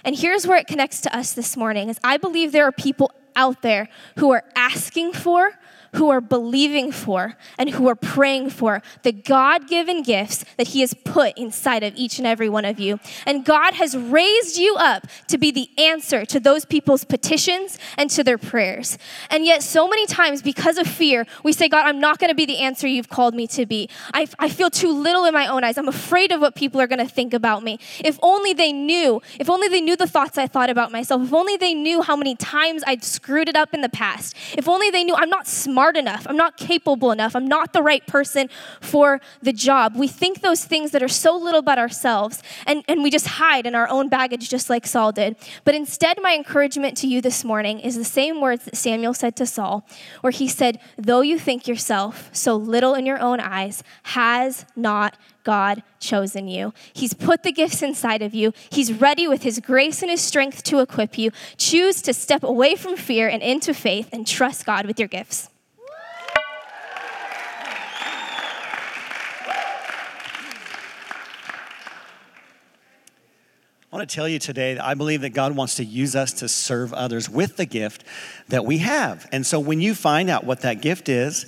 And 0.07 0.17
here's 0.17 0.47
where 0.47 0.57
it 0.57 0.69
connects 0.69 1.01
to 1.03 1.15
us 1.15 1.33
this 1.33 1.57
morning 1.57 1.89
is 1.89 1.99
I 2.05 2.17
believe 2.17 2.53
there 2.53 2.65
are 2.65 2.73
people 2.73 3.11
out 3.35 3.61
there 3.63 3.89
who 4.19 4.31
are 4.31 4.45
asking 4.55 5.13
for 5.13 5.59
who 5.97 6.11
are 6.11 6.21
believing 6.21 6.93
for 6.93 7.37
and 7.59 7.71
who 7.71 7.89
are 7.89 7.95
praying 7.95 8.51
for 8.51 8.83
the 9.03 9.13
God 9.13 9.69
given 9.69 10.03
gifts 10.03 10.45
that 10.57 10.69
He 10.69 10.81
has 10.81 10.95
put 10.95 11.37
inside 11.37 11.83
of 11.83 11.95
each 11.97 12.19
and 12.19 12.27
every 12.27 12.49
one 12.49 12.65
of 12.65 12.79
you. 12.79 13.01
And 13.27 13.45
God 13.45 13.75
has 13.75 13.97
raised 13.97 14.57
you 14.59 14.77
up 14.79 15.07
to 15.29 15.39
be 15.39 15.51
the 15.51 15.69
answer 15.79 16.25
to 16.27 16.39
those 16.39 16.65
people's 16.65 17.05
petitions 17.05 17.79
and 17.97 18.11
to 18.11 18.23
their 18.23 18.39
prayers. 18.39 18.99
And 19.31 19.45
yet, 19.45 19.63
so 19.63 19.89
many 19.89 20.07
times, 20.07 20.43
because 20.43 20.79
of 20.79 20.87
fear, 20.87 21.27
we 21.43 21.53
say, 21.53 21.69
God, 21.69 21.87
I'm 21.87 22.01
not 22.01 22.19
going 22.19 22.31
to 22.31 22.35
be 22.35 22.47
the 22.47 22.59
answer 22.59 22.87
you've 22.87 23.09
called 23.09 23.35
me 23.35 23.47
to 23.49 23.65
be. 23.65 23.89
I, 24.13 24.27
I 24.39 24.49
feel 24.49 24.71
too 24.71 24.93
little 24.93 25.25
in 25.25 25.33
my 25.33 25.47
own 25.47 25.65
eyes. 25.65 25.79
I'm 25.79 25.89
afraid 25.89 26.31
of 26.31 26.41
what 26.41 26.55
people 26.55 26.81
are 26.81 26.87
going 26.87 26.99
to 26.99 27.13
think 27.13 27.33
about 27.33 27.63
me. 27.63 27.79
If 28.05 28.19
only 28.23 28.53
they 28.53 28.73
knew, 28.73 29.23
if 29.41 29.49
only 29.49 29.69
they 29.69 29.81
knew 29.81 29.97
the 29.97 30.07
thoughts 30.07 30.37
I 30.37 30.47
thought 30.47 30.71
about 30.71 30.93
myself, 30.93 31.23
if 31.23 31.33
only 31.33 31.57
they 31.57 31.75
knew 31.75 32.03
how 32.03 32.17
many 32.17 32.35
times 32.35 32.83
I'd 32.87 33.03
screwed 33.03 33.49
it 33.49 33.57
up 33.57 33.73
in 33.73 33.81
the 33.81 33.89
past, 33.89 34.37
if 34.59 34.69
only 34.69 34.91
they 34.91 35.05
knew 35.05 35.15
I'm 35.15 35.31
not 35.31 35.47
smart 35.47 35.86
smart 35.87 35.97
enough. 35.97 36.27
I'm 36.29 36.37
not 36.37 36.57
capable 36.57 37.13
enough. 37.13 37.37
I'm 37.37 37.47
not 37.47 37.73
the 37.73 37.81
right 37.81 38.05
person 38.09 38.49
for 38.81 39.21
the 39.41 39.53
job. 39.53 39.95
We 39.95 40.09
think 40.09 40.41
those 40.41 40.65
things 40.65 40.91
that 40.91 41.01
are 41.01 41.09
so 41.09 41.37
little 41.37 41.61
about 41.61 41.79
ourselves 41.79 42.43
and, 42.67 42.83
and 42.89 43.05
we 43.05 43.11
just 43.11 43.29
hide 43.29 43.67
in 43.67 43.77
our 43.77 43.89
own 43.89 44.09
baggage, 44.09 44.49
just 44.49 44.69
like 44.69 44.85
Saul 44.85 45.13
did. 45.13 45.37
But 45.63 45.77
instead, 45.77 46.19
my 46.21 46.35
encouragement 46.35 46.97
to 46.99 47.07
you 47.07 47.21
this 47.21 47.45
morning 47.45 47.79
is 47.79 47.95
the 47.95 48.05
same 48.05 48.41
words 48.41 48.65
that 48.65 48.77
Samuel 48.77 49.15
said 49.15 49.37
to 49.37 49.47
Saul, 49.47 49.87
where 50.23 50.33
he 50.33 50.49
said, 50.49 50.81
Though 50.99 51.21
you 51.21 51.39
think 51.39 51.69
yourself 51.69 52.31
so 52.33 52.57
little 52.57 52.95
in 52.95 53.07
your 53.07 53.21
own 53.21 53.39
eyes, 53.39 53.85
has 54.03 54.67
not 54.75 55.17
God 55.45 55.85
chosen 56.01 56.49
you. 56.49 56.75
He's 56.93 57.15
put 57.15 57.45
the 57.45 57.53
gifts 57.53 57.81
inside 57.81 58.21
of 58.21 58.35
you. 58.35 58.53
He's 58.69 58.93
ready 58.93 59.29
with 59.29 59.45
His 59.45 59.61
grace 59.61 60.03
and 60.03 60.11
His 60.11 60.21
strength 60.21 60.65
to 60.65 60.81
equip 60.81 61.17
you. 61.17 61.31
Choose 61.57 62.03
to 62.03 62.13
step 62.13 62.43
away 62.43 62.75
from 62.75 62.97
fear 62.97 63.29
and 63.29 63.41
into 63.41 63.73
faith 63.73 64.09
and 64.13 64.27
trust 64.27 64.67
God 64.67 64.87
with 64.87 64.99
your 64.99 65.07
gifts. 65.07 65.49
I 73.97 73.99
want 74.01 74.11
to 74.11 74.15
tell 74.15 74.29
you 74.29 74.39
today 74.39 74.75
that 74.75 74.85
I 74.85 74.93
believe 74.93 75.23
that 75.23 75.31
God 75.31 75.57
wants 75.57 75.77
to 75.77 75.85
use 75.85 76.15
us 76.15 76.35
to 76.35 76.51
serve 76.51 76.93
others 76.93 77.31
with 77.31 77.57
the 77.57 77.65
gift 77.65 78.05
that 78.49 78.67
we 78.67 78.77
have. 78.77 79.27
And 79.33 79.47
so 79.47 79.59
when 79.59 79.81
you 79.81 79.95
find 79.95 80.29
out 80.29 80.45
what 80.45 80.61
that 80.61 80.83
gift 80.83 81.09
is, 81.09 81.47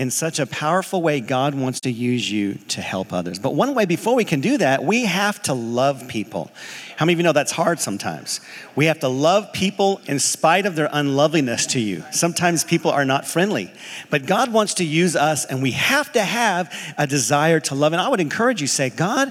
in 0.00 0.10
such 0.10 0.38
a 0.38 0.46
powerful 0.46 1.02
way, 1.02 1.20
God 1.20 1.54
wants 1.54 1.80
to 1.80 1.90
use 1.90 2.32
you 2.32 2.54
to 2.68 2.80
help 2.80 3.12
others. 3.12 3.38
But 3.38 3.54
one 3.54 3.74
way 3.74 3.84
before 3.84 4.14
we 4.14 4.24
can 4.24 4.40
do 4.40 4.56
that, 4.56 4.82
we 4.82 5.04
have 5.04 5.42
to 5.42 5.52
love 5.52 6.08
people. 6.08 6.50
How 6.96 7.04
many 7.04 7.12
of 7.12 7.18
you 7.18 7.22
know 7.22 7.34
that's 7.34 7.52
hard 7.52 7.80
sometimes? 7.80 8.40
We 8.74 8.86
have 8.86 9.00
to 9.00 9.08
love 9.08 9.52
people 9.52 10.00
in 10.06 10.18
spite 10.18 10.64
of 10.64 10.74
their 10.74 10.88
unloveliness 10.90 11.66
to 11.66 11.80
you. 11.80 12.02
Sometimes 12.12 12.64
people 12.64 12.90
are 12.90 13.04
not 13.04 13.26
friendly, 13.26 13.70
but 14.08 14.24
God 14.24 14.54
wants 14.54 14.72
to 14.74 14.84
use 14.84 15.16
us, 15.16 15.44
and 15.44 15.62
we 15.62 15.72
have 15.72 16.10
to 16.12 16.22
have 16.22 16.74
a 16.96 17.06
desire 17.06 17.60
to 17.60 17.74
love. 17.74 17.92
And 17.92 18.00
I 18.00 18.08
would 18.08 18.20
encourage 18.20 18.62
you, 18.62 18.68
say, 18.68 18.88
God, 18.88 19.30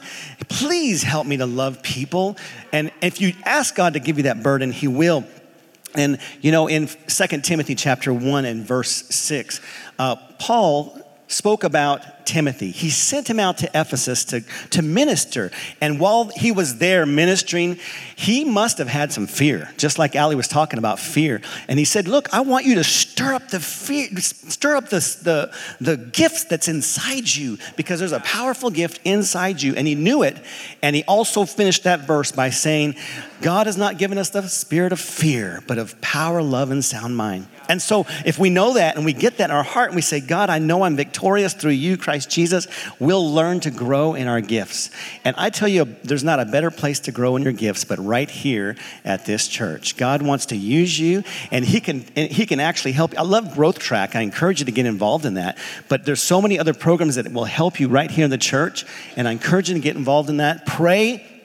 please 0.50 1.02
help 1.02 1.26
me 1.26 1.38
to 1.38 1.48
love 1.48 1.82
people. 1.82 2.38
And 2.72 2.92
if 3.02 3.20
you 3.20 3.34
ask 3.44 3.74
God 3.74 3.94
to 3.94 4.00
give 4.00 4.18
you 4.18 4.24
that 4.26 4.44
burden, 4.44 4.72
He 4.72 4.88
will. 4.88 5.26
And 5.96 6.20
you 6.42 6.52
know, 6.52 6.68
in 6.68 6.88
2 6.88 7.42
Timothy 7.42 7.76
chapter 7.76 8.14
1 8.14 8.46
and 8.46 8.66
verse 8.66 8.92
6, 8.92 9.62
uh, 9.98 10.16
Paul 10.38 11.00
spoke 11.30 11.64
about 11.64 12.26
Timothy. 12.26 12.72
He 12.72 12.90
sent 12.90 13.30
him 13.30 13.40
out 13.40 13.60
to 13.60 13.70
Ephesus 13.74 14.26
to, 14.26 14.42
to 14.72 14.82
minister. 14.82 15.52
And 15.80 16.00
while 16.00 16.26
he 16.36 16.52
was 16.52 16.80
there 16.80 17.06
ministering, 17.06 17.78
he 18.16 18.44
must 18.44 18.80
have 18.80 18.88
had 18.88 19.14
some 19.14 19.28
fear, 19.28 19.72
just 19.78 19.98
like 19.98 20.16
Ali 20.16 20.36
was 20.36 20.48
talking 20.48 20.80
about 20.80 21.00
fear. 21.00 21.42
And 21.68 21.80
he 21.80 21.86
said, 21.86 22.08
Look, 22.08 22.34
I 22.34 22.42
want 22.42 22.66
you 22.66 22.76
to 22.76 22.84
stir 22.84 23.34
up 23.34 23.50
the 23.50 23.60
fear, 23.60 24.10
stir 24.18 24.76
up 24.76 24.90
the, 24.90 25.00
the, 25.24 25.56
the 25.80 25.98
gifts 25.98 26.46
that's 26.46 26.68
inside 26.68 27.34
you, 27.34 27.58
because 27.78 28.00
there's 28.00 28.12
a 28.12 28.20
powerful 28.22 28.72
gift 28.72 29.00
inside 29.06 29.62
you. 29.62 29.76
And 29.76 29.88
he 29.88 29.96
knew 29.96 30.24
it. 30.24 30.38
And 30.82 30.96
he 30.96 31.04
also 31.04 31.46
finished 31.46 31.84
that 31.84 32.02
verse 32.02 32.32
by 32.32 32.50
saying, 32.50 32.96
God 33.42 33.68
has 33.68 33.78
not 33.78 33.98
given 34.00 34.18
us 34.18 34.32
the 34.32 34.48
spirit 34.48 34.92
of 34.92 35.00
fear, 35.00 35.64
but 35.68 35.78
of 35.78 36.00
power, 36.02 36.42
love, 36.42 36.72
and 36.72 36.84
sound 36.84 37.16
mind. 37.16 37.48
And 37.70 37.80
so, 37.80 38.08
if 38.26 38.40
we 38.40 38.50
know 38.50 38.74
that 38.74 38.96
and 38.96 39.06
we 39.06 39.14
get 39.14 39.38
that 39.38 39.52
in 39.52 39.56
our 39.56 39.64
heart 39.64 39.90
and 39.90 39.96
we 39.96 40.02
say, 40.02 40.20
God, 40.20 40.50
I 40.50 40.58
know 40.58 40.82
I'm 40.82 40.96
victorious 40.96 41.54
through 41.54 41.72
you, 41.72 41.98
Christ 41.98 42.30
Jesus, 42.30 42.68
we'll 43.00 43.32
learn 43.32 43.60
to 43.60 43.70
grow 43.72 44.16
in 44.16 44.28
our 44.28 44.42
gifts. 44.42 44.90
And 45.24 45.36
I 45.38 45.52
tell 45.52 45.68
you, 45.68 45.86
there's 46.04 46.24
not 46.24 46.40
a 46.40 46.46
better 46.46 46.72
place 46.72 47.00
to 47.02 47.12
grow 47.12 47.36
in 47.36 47.44
your 47.44 47.54
gifts 47.54 47.86
but 47.86 48.00
right 48.00 48.30
here 48.30 48.76
at 49.06 49.26
this 49.26 49.48
church. 49.48 49.98
God 49.98 50.24
wants 50.24 50.48
to 50.48 50.56
use 50.56 51.00
you 51.00 51.24
and 51.52 51.64
He 51.64 51.80
can, 51.80 52.06
and 52.16 52.32
he 52.32 52.48
can 52.48 52.60
actually 52.60 52.94
help. 52.94 53.14
you. 53.14 53.20
I 53.20 53.22
love 53.22 53.54
Growth 53.54 53.78
Track. 53.78 54.16
I 54.16 54.22
encourage 54.22 54.60
you 54.60 54.66
to 54.66 54.72
get 54.72 54.88
involved 54.88 55.26
in 55.26 55.36
that. 55.36 55.60
But 55.88 56.06
there's 56.06 56.24
so 56.24 56.42
many 56.42 56.58
other 56.58 56.74
programs 56.74 57.16
that 57.16 57.32
will 57.32 57.46
help 57.46 57.80
you 57.80 57.88
right 57.88 58.10
here 58.10 58.26
in 58.26 58.32
the 58.32 58.38
church. 58.40 58.84
And 59.16 59.28
I 59.28 59.32
encourage 59.32 59.70
you 59.70 59.76
to 59.76 59.82
get 59.82 59.96
involved 59.96 60.30
in 60.30 60.38
that. 60.38 60.66
Pray 60.66 61.39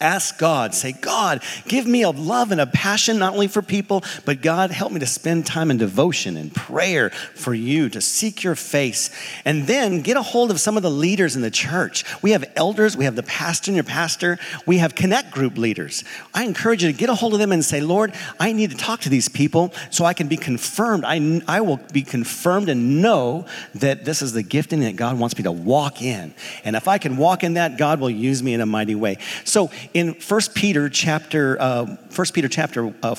Ask 0.00 0.38
God, 0.38 0.76
say, 0.76 0.92
God, 0.92 1.42
give 1.66 1.84
me 1.84 2.02
a 2.02 2.10
love 2.10 2.52
and 2.52 2.60
a 2.60 2.66
passion 2.66 3.18
not 3.18 3.32
only 3.32 3.48
for 3.48 3.62
people, 3.62 4.04
but 4.24 4.42
God, 4.42 4.70
help 4.70 4.92
me 4.92 5.00
to 5.00 5.06
spend 5.06 5.44
time 5.44 5.72
in 5.72 5.76
devotion 5.76 6.36
and 6.36 6.54
prayer 6.54 7.10
for 7.10 7.52
you, 7.52 7.88
to 7.88 8.00
seek 8.00 8.44
your 8.44 8.54
face. 8.54 9.10
And 9.44 9.66
then 9.66 10.02
get 10.02 10.16
a 10.16 10.22
hold 10.22 10.52
of 10.52 10.60
some 10.60 10.76
of 10.76 10.84
the 10.84 10.90
leaders 10.90 11.34
in 11.34 11.42
the 11.42 11.50
church. 11.50 12.04
We 12.22 12.30
have 12.30 12.44
elders, 12.54 12.96
we 12.96 13.06
have 13.06 13.16
the 13.16 13.24
pastor 13.24 13.72
and 13.72 13.76
your 13.76 13.82
pastor, 13.82 14.38
we 14.66 14.78
have 14.78 14.94
connect 14.94 15.32
group 15.32 15.58
leaders. 15.58 16.04
I 16.32 16.44
encourage 16.44 16.84
you 16.84 16.92
to 16.92 16.96
get 16.96 17.10
a 17.10 17.14
hold 17.16 17.32
of 17.32 17.40
them 17.40 17.50
and 17.50 17.64
say, 17.64 17.80
Lord, 17.80 18.14
I 18.38 18.52
need 18.52 18.70
to 18.70 18.76
talk 18.76 19.00
to 19.00 19.08
these 19.08 19.28
people 19.28 19.72
so 19.90 20.04
I 20.04 20.14
can 20.14 20.28
be 20.28 20.36
confirmed. 20.36 21.04
I, 21.04 21.42
I 21.48 21.60
will 21.60 21.80
be 21.92 22.02
confirmed 22.02 22.68
and 22.68 23.02
know 23.02 23.46
that 23.74 24.04
this 24.04 24.22
is 24.22 24.32
the 24.32 24.44
gifting 24.44 24.80
that 24.80 24.94
God 24.94 25.18
wants 25.18 25.36
me 25.36 25.42
to 25.42 25.52
walk 25.52 26.02
in. 26.02 26.34
And 26.62 26.76
if 26.76 26.86
I 26.86 26.98
can 26.98 27.16
walk 27.16 27.42
in 27.42 27.54
that, 27.54 27.78
God 27.78 27.98
will 27.98 28.10
use 28.10 28.44
me 28.44 28.54
in 28.54 28.60
a 28.60 28.66
mighty 28.66 28.94
way. 28.94 29.18
So, 29.42 29.70
in 29.94 30.14
1 30.14 30.40
Peter 30.54 30.88
chapter, 30.88 31.60
uh, 31.60 31.86
1 32.14 32.26
Peter 32.32 32.48
chapter 32.48 32.94
uh, 33.02 33.14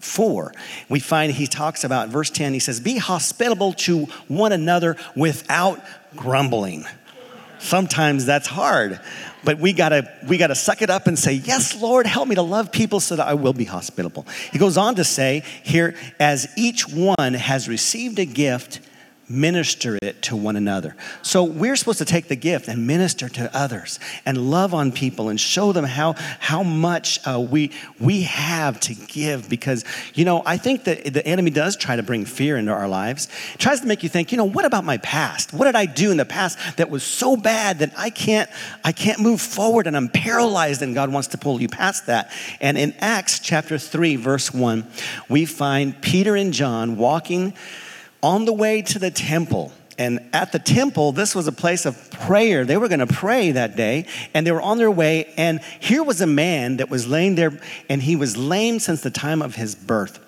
4, 0.00 0.52
we 0.88 1.00
find 1.00 1.32
he 1.32 1.46
talks 1.46 1.84
about, 1.84 2.08
verse 2.08 2.30
10, 2.30 2.52
he 2.52 2.58
says, 2.58 2.80
Be 2.80 2.96
hospitable 2.96 3.74
to 3.74 4.06
one 4.28 4.52
another 4.52 4.96
without 5.14 5.80
grumbling. 6.16 6.84
Sometimes 7.58 8.24
that's 8.24 8.46
hard, 8.46 8.98
but 9.44 9.58
we 9.58 9.74
gotta, 9.74 10.10
we 10.26 10.38
gotta 10.38 10.54
suck 10.54 10.80
it 10.80 10.88
up 10.88 11.06
and 11.06 11.18
say, 11.18 11.34
Yes, 11.34 11.80
Lord, 11.80 12.06
help 12.06 12.26
me 12.26 12.34
to 12.36 12.42
love 12.42 12.72
people 12.72 13.00
so 13.00 13.16
that 13.16 13.26
I 13.26 13.34
will 13.34 13.52
be 13.52 13.66
hospitable. 13.66 14.26
He 14.50 14.58
goes 14.58 14.78
on 14.78 14.94
to 14.94 15.04
say 15.04 15.44
here, 15.62 15.94
as 16.18 16.48
each 16.56 16.88
one 16.88 17.34
has 17.34 17.68
received 17.68 18.18
a 18.18 18.24
gift, 18.24 18.80
minister 19.30 19.96
it 20.02 20.20
to 20.22 20.34
one 20.34 20.56
another. 20.56 20.96
So 21.22 21.44
we're 21.44 21.76
supposed 21.76 21.98
to 21.98 22.04
take 22.04 22.26
the 22.26 22.36
gift 22.36 22.66
and 22.66 22.86
minister 22.86 23.28
to 23.28 23.56
others 23.56 24.00
and 24.26 24.50
love 24.50 24.74
on 24.74 24.90
people 24.90 25.28
and 25.28 25.40
show 25.40 25.72
them 25.72 25.84
how, 25.84 26.14
how 26.40 26.64
much 26.64 27.20
uh, 27.26 27.38
we, 27.40 27.70
we 28.00 28.22
have 28.22 28.80
to 28.80 28.94
give 28.94 29.48
because, 29.48 29.84
you 30.14 30.24
know, 30.24 30.42
I 30.44 30.56
think 30.56 30.84
that 30.84 31.14
the 31.14 31.24
enemy 31.24 31.50
does 31.50 31.76
try 31.76 31.94
to 31.94 32.02
bring 32.02 32.24
fear 32.24 32.56
into 32.56 32.72
our 32.72 32.88
lives. 32.88 33.28
It 33.54 33.58
tries 33.58 33.80
to 33.80 33.86
make 33.86 34.02
you 34.02 34.08
think, 34.08 34.32
you 34.32 34.38
know, 34.38 34.44
what 34.44 34.64
about 34.64 34.84
my 34.84 34.96
past? 34.98 35.52
What 35.52 35.66
did 35.66 35.76
I 35.76 35.86
do 35.86 36.10
in 36.10 36.16
the 36.16 36.24
past 36.24 36.58
that 36.76 36.90
was 36.90 37.04
so 37.04 37.36
bad 37.36 37.78
that 37.78 37.92
I 37.96 38.10
can't, 38.10 38.50
I 38.84 38.90
can't 38.90 39.20
move 39.20 39.40
forward 39.40 39.86
and 39.86 39.96
I'm 39.96 40.08
paralyzed 40.08 40.82
and 40.82 40.92
God 40.92 41.12
wants 41.12 41.28
to 41.28 41.38
pull 41.38 41.60
you 41.60 41.68
past 41.68 42.06
that. 42.06 42.32
And 42.60 42.76
in 42.76 42.94
Acts 42.98 43.38
chapter 43.38 43.78
3, 43.78 44.16
verse 44.16 44.52
1, 44.52 44.84
we 45.28 45.46
find 45.46 46.00
Peter 46.02 46.34
and 46.34 46.52
John 46.52 46.96
walking 46.96 47.54
on 48.22 48.44
the 48.44 48.52
way 48.52 48.82
to 48.82 48.98
the 48.98 49.10
temple. 49.10 49.72
And 49.98 50.30
at 50.32 50.50
the 50.50 50.58
temple, 50.58 51.12
this 51.12 51.34
was 51.34 51.46
a 51.46 51.52
place 51.52 51.84
of 51.84 52.10
prayer. 52.10 52.64
They 52.64 52.78
were 52.78 52.88
going 52.88 53.00
to 53.00 53.06
pray 53.06 53.52
that 53.52 53.76
day, 53.76 54.06
and 54.32 54.46
they 54.46 54.50
were 54.50 54.62
on 54.62 54.78
their 54.78 54.90
way. 54.90 55.32
And 55.36 55.60
here 55.78 56.02
was 56.02 56.22
a 56.22 56.26
man 56.26 56.78
that 56.78 56.88
was 56.88 57.06
laying 57.06 57.34
there, 57.34 57.60
and 57.90 58.02
he 58.02 58.16
was 58.16 58.34
lame 58.34 58.78
since 58.78 59.02
the 59.02 59.10
time 59.10 59.42
of 59.42 59.56
his 59.56 59.74
birth, 59.74 60.18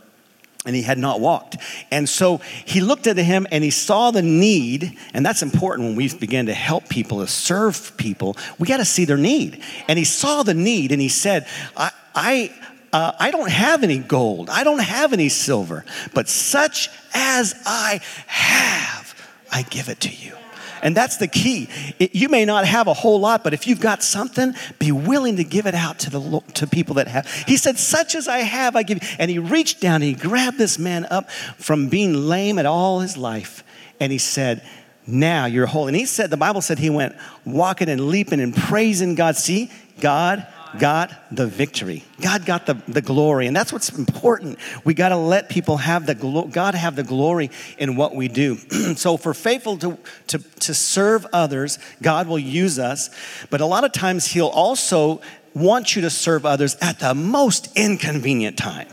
and 0.67 0.77
he 0.77 0.83
had 0.83 0.99
not 0.99 1.21
walked. 1.21 1.57
And 1.91 2.07
so 2.07 2.43
he 2.67 2.83
looked 2.83 3.07
at 3.07 3.17
him 3.17 3.47
and 3.51 3.65
he 3.65 3.71
saw 3.71 4.11
the 4.11 4.21
need, 4.21 4.99
and 5.15 5.25
that's 5.25 5.43
important 5.43 5.89
when 5.89 5.97
we 5.97 6.13
begin 6.15 6.47
to 6.47 6.55
help 6.55 6.91
people, 6.91 7.21
to 7.21 7.27
serve 7.27 7.97
people. 7.97 8.37
We 8.59 8.69
got 8.69 8.77
to 8.77 8.85
see 8.85 9.07
their 9.07 9.17
need. 9.17 9.63
And 9.89 9.99
he 9.99 10.05
saw 10.05 10.43
the 10.43 10.55
need, 10.55 10.93
and 10.93 11.01
he 11.01 11.09
said, 11.09 11.47
I, 11.79 11.93
I 12.15 12.55
uh, 12.93 13.13
I 13.19 13.31
don't 13.31 13.51
have 13.51 13.83
any 13.83 13.99
gold, 13.99 14.51
I 14.51 14.65
don't 14.65 14.83
have 14.83 15.13
any 15.13 15.29
silver, 15.29 15.85
but 16.15 16.29
such 16.29 16.91
as 17.15 17.55
I 17.65 18.01
have, 18.27 19.15
I 19.51 19.63
give 19.63 19.89
it 19.89 20.01
to 20.01 20.11
you. 20.11 20.37
And 20.83 20.97
that's 20.97 21.17
the 21.19 21.29
key. 21.29 21.69
It, 22.01 22.15
you 22.15 22.29
may 22.29 22.45
not 22.45 22.67
have 22.67 22.89
a 22.89 22.93
whole 22.93 23.21
lot, 23.21 23.45
but 23.45 23.55
if 23.55 23.69
you've 23.69 23.81
got 23.81 24.03
something, 24.03 24.55
be 24.81 24.91
willing 24.91 25.37
to 25.37 25.45
give 25.45 25.67
it 25.67 25.77
out 25.77 26.01
to 26.01 26.11
the 26.11 26.43
to 26.55 26.67
people 26.67 26.97
that 26.97 27.07
have. 27.07 27.31
He 27.47 27.57
said, 27.57 27.79
"Such 27.79 28.17
as 28.17 28.27
I 28.27 28.39
have, 28.39 28.75
I 28.75 28.83
give." 28.83 28.99
And 29.21 29.31
he 29.31 29.39
reached 29.39 29.81
down 29.81 29.97
and 29.97 30.05
he 30.05 30.15
grabbed 30.15 30.59
this 30.59 30.81
man 30.81 31.07
up 31.09 31.31
from 31.31 31.89
being 31.89 32.15
lame 32.15 32.59
at 32.59 32.67
all 32.67 32.99
his 32.99 33.17
life, 33.17 33.63
and 34.01 34.11
he 34.11 34.19
said, 34.19 34.61
"Now 35.07 35.47
you're 35.47 35.67
whole." 35.67 35.87
And 35.87 35.97
he 35.97 36.05
said, 36.05 36.31
the 36.31 36.37
Bible 36.37 36.61
said 36.61 36.81
he 36.81 36.91
went 36.91 37.15
walking 37.45 37.89
and 37.89 38.09
leaping 38.09 38.41
and 38.41 38.53
praising 38.53 39.15
God. 39.15 39.37
See, 39.37 39.71
God 40.01 40.45
got 40.79 41.13
the 41.35 41.47
victory. 41.47 42.05
God 42.21 42.45
got 42.47 42.67
the, 42.67 42.75
the 42.89 43.03
glory. 43.03 43.47
And 43.47 43.57
that's 43.57 43.73
what's 43.73 43.91
important. 43.91 44.59
We 44.85 44.95
got 44.95 45.11
to 45.11 45.17
let 45.17 45.49
people 45.49 45.77
have 45.79 46.07
the 46.07 46.15
glo- 46.15 46.47
God 46.47 46.75
have 46.75 46.97
the 46.97 47.03
glory 47.03 47.51
in 47.79 47.97
what 47.97 48.15
we 48.15 48.29
do. 48.29 48.57
so 48.97 49.17
for 49.17 49.35
faithful 49.35 49.79
to, 49.79 49.99
to, 50.29 50.39
to 50.39 50.75
serve 50.75 51.27
others, 51.33 51.79
God 52.01 52.29
will 52.29 52.39
use 52.39 52.79
us. 52.79 53.11
But 53.51 53.61
a 53.61 53.67
lot 53.67 53.85
of 53.85 53.93
times 53.93 54.27
he'll 54.27 54.47
also 54.47 55.21
want 55.55 55.95
you 55.95 56.03
to 56.03 56.11
serve 56.11 56.47
others 56.47 56.77
at 56.81 56.99
the 56.99 57.15
most 57.15 57.69
inconvenient 57.77 58.57
time. 58.57 58.89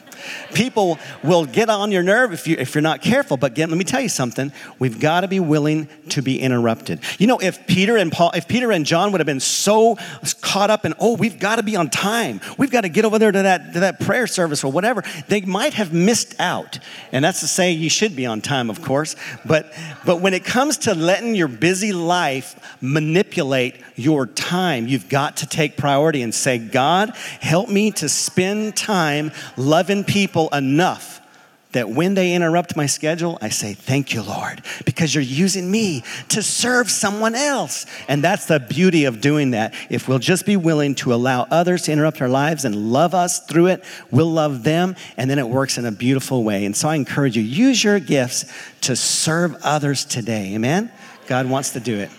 People 0.53 0.99
will 1.23 1.45
get 1.45 1.69
on 1.69 1.91
your 1.91 2.03
nerve 2.03 2.33
if, 2.33 2.47
you, 2.47 2.55
if 2.59 2.75
you're 2.75 2.81
not 2.81 3.01
careful. 3.01 3.37
But 3.37 3.51
again, 3.51 3.69
let 3.69 3.77
me 3.77 3.83
tell 3.83 4.01
you 4.01 4.09
something. 4.09 4.51
We've 4.77 4.99
got 4.99 5.21
to 5.21 5.27
be 5.27 5.39
willing 5.39 5.87
to 6.09 6.21
be 6.21 6.39
interrupted. 6.39 7.01
You 7.17 7.27
know, 7.27 7.39
if 7.39 7.65
Peter 7.67 7.97
and 7.97 8.11
Paul, 8.11 8.31
if 8.35 8.47
Peter 8.47 8.71
and 8.71 8.85
John 8.85 9.11
would 9.11 9.19
have 9.19 9.25
been 9.25 9.39
so 9.39 9.97
caught 10.41 10.69
up 10.69 10.85
in, 10.85 10.93
oh, 10.99 11.15
we've 11.15 11.39
got 11.39 11.57
to 11.57 11.63
be 11.63 11.75
on 11.75 11.89
time. 11.89 12.41
We've 12.57 12.71
got 12.71 12.81
to 12.81 12.89
get 12.89 13.05
over 13.05 13.19
there 13.19 13.31
to 13.31 13.41
that, 13.43 13.73
to 13.73 13.79
that 13.81 13.99
prayer 13.99 14.27
service 14.27 14.63
or 14.63 14.71
whatever, 14.71 15.03
they 15.27 15.41
might 15.41 15.73
have 15.73 15.93
missed 15.93 16.39
out. 16.39 16.79
And 17.11 17.23
that's 17.23 17.39
to 17.41 17.47
say 17.47 17.71
you 17.71 17.89
should 17.89 18.15
be 18.15 18.25
on 18.25 18.41
time, 18.41 18.69
of 18.69 18.81
course. 18.81 19.15
But, 19.45 19.73
but 20.05 20.21
when 20.21 20.33
it 20.33 20.43
comes 20.43 20.77
to 20.79 20.93
letting 20.93 21.35
your 21.35 21.47
busy 21.47 21.93
life 21.93 22.59
manipulate 22.81 23.75
your 23.95 24.25
time, 24.25 24.87
you've 24.87 25.09
got 25.09 25.37
to 25.37 25.47
take 25.47 25.77
priority 25.77 26.21
and 26.21 26.33
say, 26.33 26.57
God, 26.57 27.15
help 27.41 27.69
me 27.69 27.91
to 27.91 28.07
spend 28.07 28.75
time 28.75 29.31
loving 29.57 30.03
people 30.03 30.18
enough 30.27 31.21
that 31.71 31.87
when 31.87 32.15
they 32.15 32.33
interrupt 32.33 32.75
my 32.75 32.87
schedule, 32.87 33.37
I 33.41 33.49
say, 33.49 33.73
Thank 33.73 34.13
you, 34.13 34.23
Lord, 34.23 34.63
because 34.85 35.13
you're 35.13 35.23
using 35.23 35.69
me 35.69 36.03
to 36.29 36.41
serve 36.41 36.89
someone 36.89 37.35
else. 37.35 37.85
And 38.07 38.23
that's 38.23 38.45
the 38.45 38.59
beauty 38.59 39.05
of 39.05 39.21
doing 39.21 39.51
that. 39.51 39.73
If 39.89 40.07
we'll 40.07 40.19
just 40.19 40.45
be 40.45 40.57
willing 40.57 40.95
to 40.95 41.13
allow 41.13 41.43
others 41.51 41.83
to 41.83 41.91
interrupt 41.91 42.21
our 42.21 42.29
lives 42.29 42.65
and 42.65 42.91
love 42.91 43.13
us 43.13 43.45
through 43.45 43.67
it, 43.67 43.83
we'll 44.09 44.31
love 44.31 44.63
them, 44.63 44.95
and 45.15 45.29
then 45.29 45.37
it 45.37 45.47
works 45.47 45.77
in 45.77 45.85
a 45.85 45.91
beautiful 45.91 46.43
way. 46.43 46.65
And 46.65 46.75
so 46.75 46.89
I 46.89 46.95
encourage 46.95 47.37
you, 47.37 47.43
use 47.43 47.83
your 47.83 47.99
gifts 47.99 48.51
to 48.81 48.95
serve 48.95 49.55
others 49.63 50.05
today. 50.05 50.55
Amen? 50.55 50.91
God 51.27 51.47
wants 51.47 51.71
to 51.71 51.79
do 51.79 51.99
it. 51.99 52.09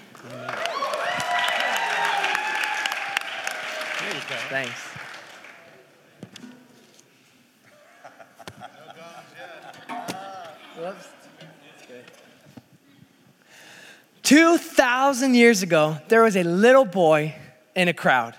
Thanks. 4.48 4.90
2,000 14.30 15.34
years 15.34 15.64
ago, 15.64 15.98
there 16.06 16.22
was 16.22 16.36
a 16.36 16.44
little 16.44 16.84
boy 16.84 17.34
in 17.74 17.88
a 17.88 17.92
crowd, 17.92 18.36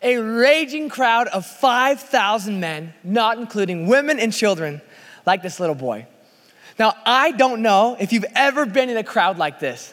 a 0.00 0.16
raging 0.16 0.88
crowd 0.88 1.28
of 1.28 1.44
5,000 1.44 2.58
men, 2.58 2.94
not 3.04 3.36
including 3.36 3.86
women 3.86 4.18
and 4.18 4.32
children, 4.32 4.80
like 5.26 5.42
this 5.42 5.60
little 5.60 5.74
boy. 5.74 6.06
Now, 6.78 6.94
I 7.04 7.32
don't 7.32 7.60
know 7.60 7.98
if 8.00 8.14
you've 8.14 8.24
ever 8.34 8.64
been 8.64 8.88
in 8.88 8.96
a 8.96 9.04
crowd 9.04 9.36
like 9.36 9.60
this. 9.60 9.92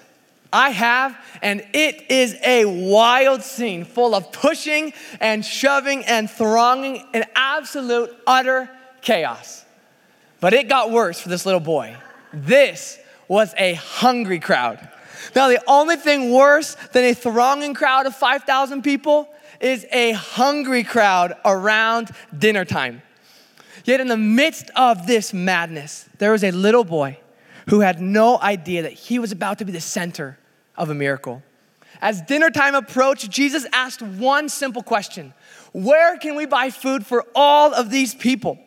I 0.54 0.70
have, 0.70 1.18
and 1.42 1.62
it 1.74 2.10
is 2.10 2.38
a 2.46 2.64
wild 2.64 3.44
scene 3.44 3.84
full 3.84 4.16
of 4.16 4.32
pushing 4.32 4.94
and 5.20 5.44
shoving 5.44 6.06
and 6.06 6.32
thronging 6.32 7.06
and 7.14 7.26
absolute, 7.36 8.16
utter 8.26 8.70
chaos. 9.02 9.66
But 10.40 10.54
it 10.54 10.70
got 10.70 10.90
worse 10.90 11.20
for 11.20 11.28
this 11.28 11.46
little 11.46 11.60
boy. 11.60 11.98
This 12.32 12.98
was 13.28 13.54
a 13.58 13.74
hungry 13.74 14.40
crowd. 14.40 14.90
Now, 15.36 15.48
the 15.48 15.62
only 15.68 15.96
thing 15.96 16.32
worse 16.32 16.76
than 16.94 17.04
a 17.04 17.14
thronging 17.14 17.74
crowd 17.74 18.06
of 18.06 18.16
5,000 18.16 18.82
people 18.82 19.30
is 19.60 19.86
a 19.92 20.12
hungry 20.12 20.84
crowd 20.84 21.34
around 21.46 22.12
dinner 22.38 22.66
time. 22.66 23.02
Yet, 23.86 24.00
in 24.00 24.08
the 24.08 24.18
midst 24.18 24.70
of 24.76 25.08
this 25.08 25.34
madness, 25.34 26.10
there 26.18 26.32
was 26.32 26.44
a 26.44 26.52
little 26.52 26.84
boy 26.84 27.20
who 27.70 27.80
had 27.82 28.02
no 28.02 28.40
idea 28.40 28.82
that 28.84 28.94
he 28.94 29.20
was 29.20 29.32
about 29.32 29.60
to 29.60 29.66
be 29.66 29.72
the 29.72 29.82
center 29.82 30.38
of 30.76 30.90
a 30.90 30.94
miracle. 30.94 31.42
As 32.02 32.22
dinner 32.22 32.50
time 32.50 32.76
approached, 32.76 33.30
Jesus 33.30 33.66
asked 33.74 34.02
one 34.02 34.50
simple 34.50 34.84
question 34.84 35.34
Where 35.74 36.18
can 36.18 36.36
we 36.36 36.46
buy 36.46 36.70
food 36.70 37.06
for 37.06 37.26
all 37.36 37.74
of 37.74 37.90
these 37.90 38.14
people? 38.14 38.60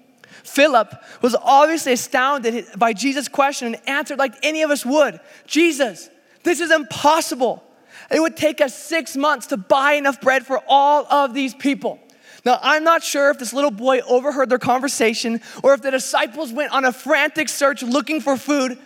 Philip 0.42 0.94
was 1.22 1.36
obviously 1.42 1.92
astounded 1.92 2.66
by 2.76 2.92
Jesus' 2.92 3.28
question 3.28 3.74
and 3.74 3.88
answered 3.88 4.18
like 4.18 4.34
any 4.42 4.62
of 4.62 4.70
us 4.70 4.86
would 4.86 5.20
Jesus, 5.46 6.08
this 6.42 6.60
is 6.60 6.70
impossible. 6.70 7.62
It 8.10 8.20
would 8.20 8.36
take 8.36 8.60
us 8.60 8.76
six 8.76 9.16
months 9.16 9.46
to 9.48 9.56
buy 9.56 9.92
enough 9.92 10.20
bread 10.20 10.46
for 10.46 10.60
all 10.66 11.06
of 11.06 11.34
these 11.34 11.54
people. 11.54 12.00
Now, 12.44 12.58
I'm 12.62 12.84
not 12.84 13.02
sure 13.02 13.30
if 13.30 13.38
this 13.38 13.52
little 13.52 13.70
boy 13.70 14.00
overheard 14.00 14.48
their 14.48 14.58
conversation 14.58 15.40
or 15.62 15.74
if 15.74 15.82
the 15.82 15.90
disciples 15.90 16.52
went 16.52 16.72
on 16.72 16.84
a 16.84 16.92
frantic 16.92 17.48
search 17.48 17.82
looking 17.82 18.20
for 18.20 18.36
food, 18.36 18.78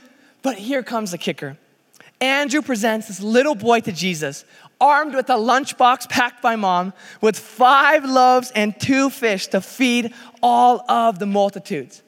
but 0.43 0.57
here 0.57 0.83
comes 0.83 1.13
the 1.13 1.19
kicker. 1.19 1.57
Andrew 2.21 2.63
presents 2.63 3.09
this 3.09 3.21
little 3.21 3.55
boy 3.55 3.81
to 3.81 3.93
Jesus, 3.93 4.45
armed 4.81 5.15
with 5.15 5.29
a 5.31 5.35
lunchbox 5.35 6.09
packed 6.09 6.43
by 6.43 6.57
mom, 6.57 6.93
with 7.21 7.39
five 7.39 8.05
loaves 8.05 8.51
and 8.53 8.79
two 8.81 9.11
fish 9.11 9.47
to 9.49 9.61
feed 9.61 10.13
all 10.43 10.91
of 10.91 11.19
the 11.19 11.27
multitudes. 11.27 12.03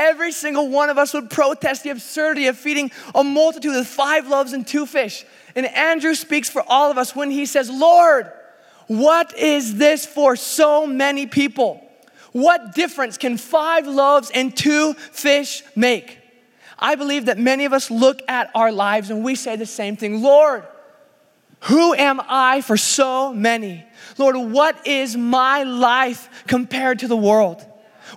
Every 0.00 0.32
single 0.32 0.70
one 0.70 0.88
of 0.88 0.96
us 0.96 1.12
would 1.12 1.28
protest 1.28 1.82
the 1.82 1.90
absurdity 1.90 2.46
of 2.46 2.56
feeding 2.56 2.90
a 3.14 3.22
multitude 3.22 3.74
with 3.74 3.86
five 3.86 4.26
loaves 4.26 4.54
and 4.54 4.66
two 4.66 4.86
fish. 4.86 5.26
And 5.54 5.66
Andrew 5.66 6.14
speaks 6.14 6.48
for 6.48 6.64
all 6.66 6.90
of 6.90 6.96
us 6.96 7.14
when 7.14 7.30
he 7.30 7.44
says, 7.44 7.68
Lord, 7.68 8.32
what 8.86 9.36
is 9.36 9.76
this 9.76 10.06
for 10.06 10.36
so 10.36 10.86
many 10.86 11.26
people? 11.26 11.86
What 12.32 12.74
difference 12.74 13.18
can 13.18 13.36
five 13.36 13.86
loaves 13.86 14.30
and 14.30 14.56
two 14.56 14.94
fish 14.94 15.62
make? 15.76 16.18
I 16.78 16.94
believe 16.94 17.26
that 17.26 17.36
many 17.36 17.66
of 17.66 17.74
us 17.74 17.90
look 17.90 18.22
at 18.26 18.50
our 18.54 18.72
lives 18.72 19.10
and 19.10 19.22
we 19.22 19.34
say 19.34 19.56
the 19.56 19.66
same 19.66 19.98
thing 19.98 20.22
Lord, 20.22 20.64
who 21.64 21.92
am 21.92 22.22
I 22.26 22.62
for 22.62 22.78
so 22.78 23.34
many? 23.34 23.84
Lord, 24.16 24.34
what 24.34 24.86
is 24.86 25.14
my 25.14 25.64
life 25.64 26.46
compared 26.46 27.00
to 27.00 27.06
the 27.08 27.18
world? 27.18 27.66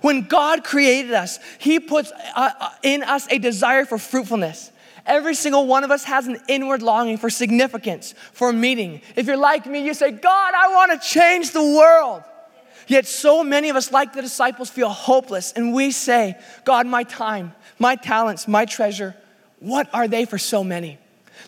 When 0.02 0.22
God 0.22 0.64
created 0.64 1.12
us, 1.12 1.38
He 1.58 1.80
puts 1.80 2.12
uh, 2.12 2.50
uh, 2.60 2.70
in 2.82 3.02
us 3.02 3.26
a 3.30 3.38
desire 3.38 3.84
for 3.84 3.98
fruitfulness. 3.98 4.70
Every 5.06 5.34
single 5.34 5.66
one 5.66 5.84
of 5.84 5.90
us 5.90 6.04
has 6.04 6.26
an 6.26 6.38
inward 6.48 6.80
longing 6.82 7.18
for 7.18 7.28
significance, 7.28 8.14
for 8.32 8.52
meaning. 8.52 9.02
If 9.16 9.26
you're 9.26 9.36
like 9.36 9.66
me, 9.66 9.84
you 9.84 9.92
say, 9.92 10.10
God, 10.10 10.54
I 10.54 10.74
want 10.74 10.92
to 10.92 11.08
change 11.08 11.50
the 11.50 11.62
world. 11.62 12.22
Yet 12.86 13.06
so 13.06 13.44
many 13.44 13.68
of 13.70 13.76
us, 13.76 13.92
like 13.92 14.12
the 14.12 14.22
disciples, 14.22 14.70
feel 14.70 14.88
hopeless, 14.88 15.52
and 15.52 15.72
we 15.72 15.90
say, 15.90 16.36
God, 16.64 16.86
my 16.86 17.02
time, 17.04 17.54
my 17.78 17.96
talents, 17.96 18.46
my 18.48 18.64
treasure, 18.64 19.14
what 19.60 19.88
are 19.94 20.08
they 20.08 20.24
for 20.24 20.38
so 20.38 20.62
many? 20.64 20.98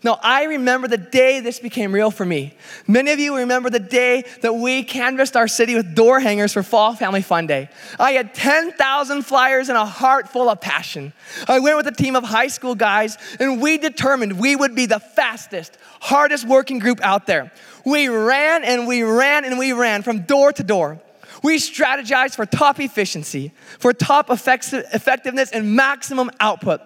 Now, 0.07 0.21
I 0.23 0.45
remember 0.45 0.87
the 0.87 0.99
day 0.99 1.40
this 1.40 1.59
became 1.59 1.92
real 1.92 2.12
for 2.12 2.25
me. 2.25 2.57
Many 2.87 3.11
of 3.11 3.19
you 3.19 3.38
remember 3.38 3.71
the 3.71 3.81
day 3.81 4.23
that 4.42 4.55
we 4.55 4.85
canvassed 4.85 5.37
our 5.37 5.49
city 5.49 5.75
with 5.75 5.97
door 5.97 6.21
hangers 6.21 6.53
for 6.53 6.62
Fall 6.62 6.95
Family 6.95 7.23
Fun 7.23 7.49
Day. 7.49 7.69
I 7.99 8.12
had 8.12 8.33
10,000 8.33 9.23
flyers 9.23 9.69
and 9.69 9.77
a 9.77 9.85
heart 9.85 10.29
full 10.29 10.49
of 10.49 10.61
passion. 10.61 11.12
I 11.49 11.59
went 11.59 11.77
with 11.77 11.88
a 11.88 11.90
team 11.90 12.14
of 12.14 12.23
high 12.23 12.47
school 12.47 12.77
guys, 12.77 13.19
and 13.40 13.61
we 13.61 13.79
determined 13.79 14.38
we 14.38 14.55
would 14.55 14.77
be 14.77 14.87
the 14.87 15.01
fastest, 15.01 15.77
hardest 16.01 16.47
working 16.47 16.79
group 16.79 17.01
out 17.03 17.27
there. 17.27 17.51
We 17.85 18.07
ran 18.07 18.62
and 18.62 18.87
we 18.87 19.03
ran 19.03 19.45
and 19.45 19.59
we 19.59 19.73
ran 19.73 20.05
from 20.05 20.21
door 20.21 20.53
to 20.53 20.62
door. 20.62 21.01
We 21.42 21.57
strategized 21.57 22.37
for 22.37 22.47
top 22.47 22.79
efficiency, 22.79 23.53
for 23.81 23.92
top 23.92 24.31
effectiveness, 24.31 25.51
and 25.51 25.75
maximum 25.75 26.31
output. 26.38 26.81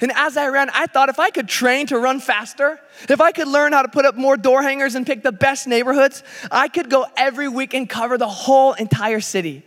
And 0.00 0.12
as 0.14 0.36
I 0.36 0.48
ran, 0.48 0.70
I 0.70 0.86
thought 0.86 1.08
if 1.08 1.18
I 1.18 1.30
could 1.30 1.48
train 1.48 1.86
to 1.88 1.98
run 1.98 2.20
faster, 2.20 2.80
if 3.08 3.20
I 3.20 3.32
could 3.32 3.48
learn 3.48 3.72
how 3.72 3.82
to 3.82 3.88
put 3.88 4.04
up 4.04 4.16
more 4.16 4.36
door 4.36 4.62
hangers 4.62 4.94
and 4.94 5.06
pick 5.06 5.22
the 5.22 5.32
best 5.32 5.66
neighborhoods, 5.66 6.22
I 6.50 6.68
could 6.68 6.90
go 6.90 7.06
every 7.16 7.48
week 7.48 7.74
and 7.74 7.88
cover 7.88 8.18
the 8.18 8.28
whole 8.28 8.72
entire 8.72 9.20
city. 9.20 9.62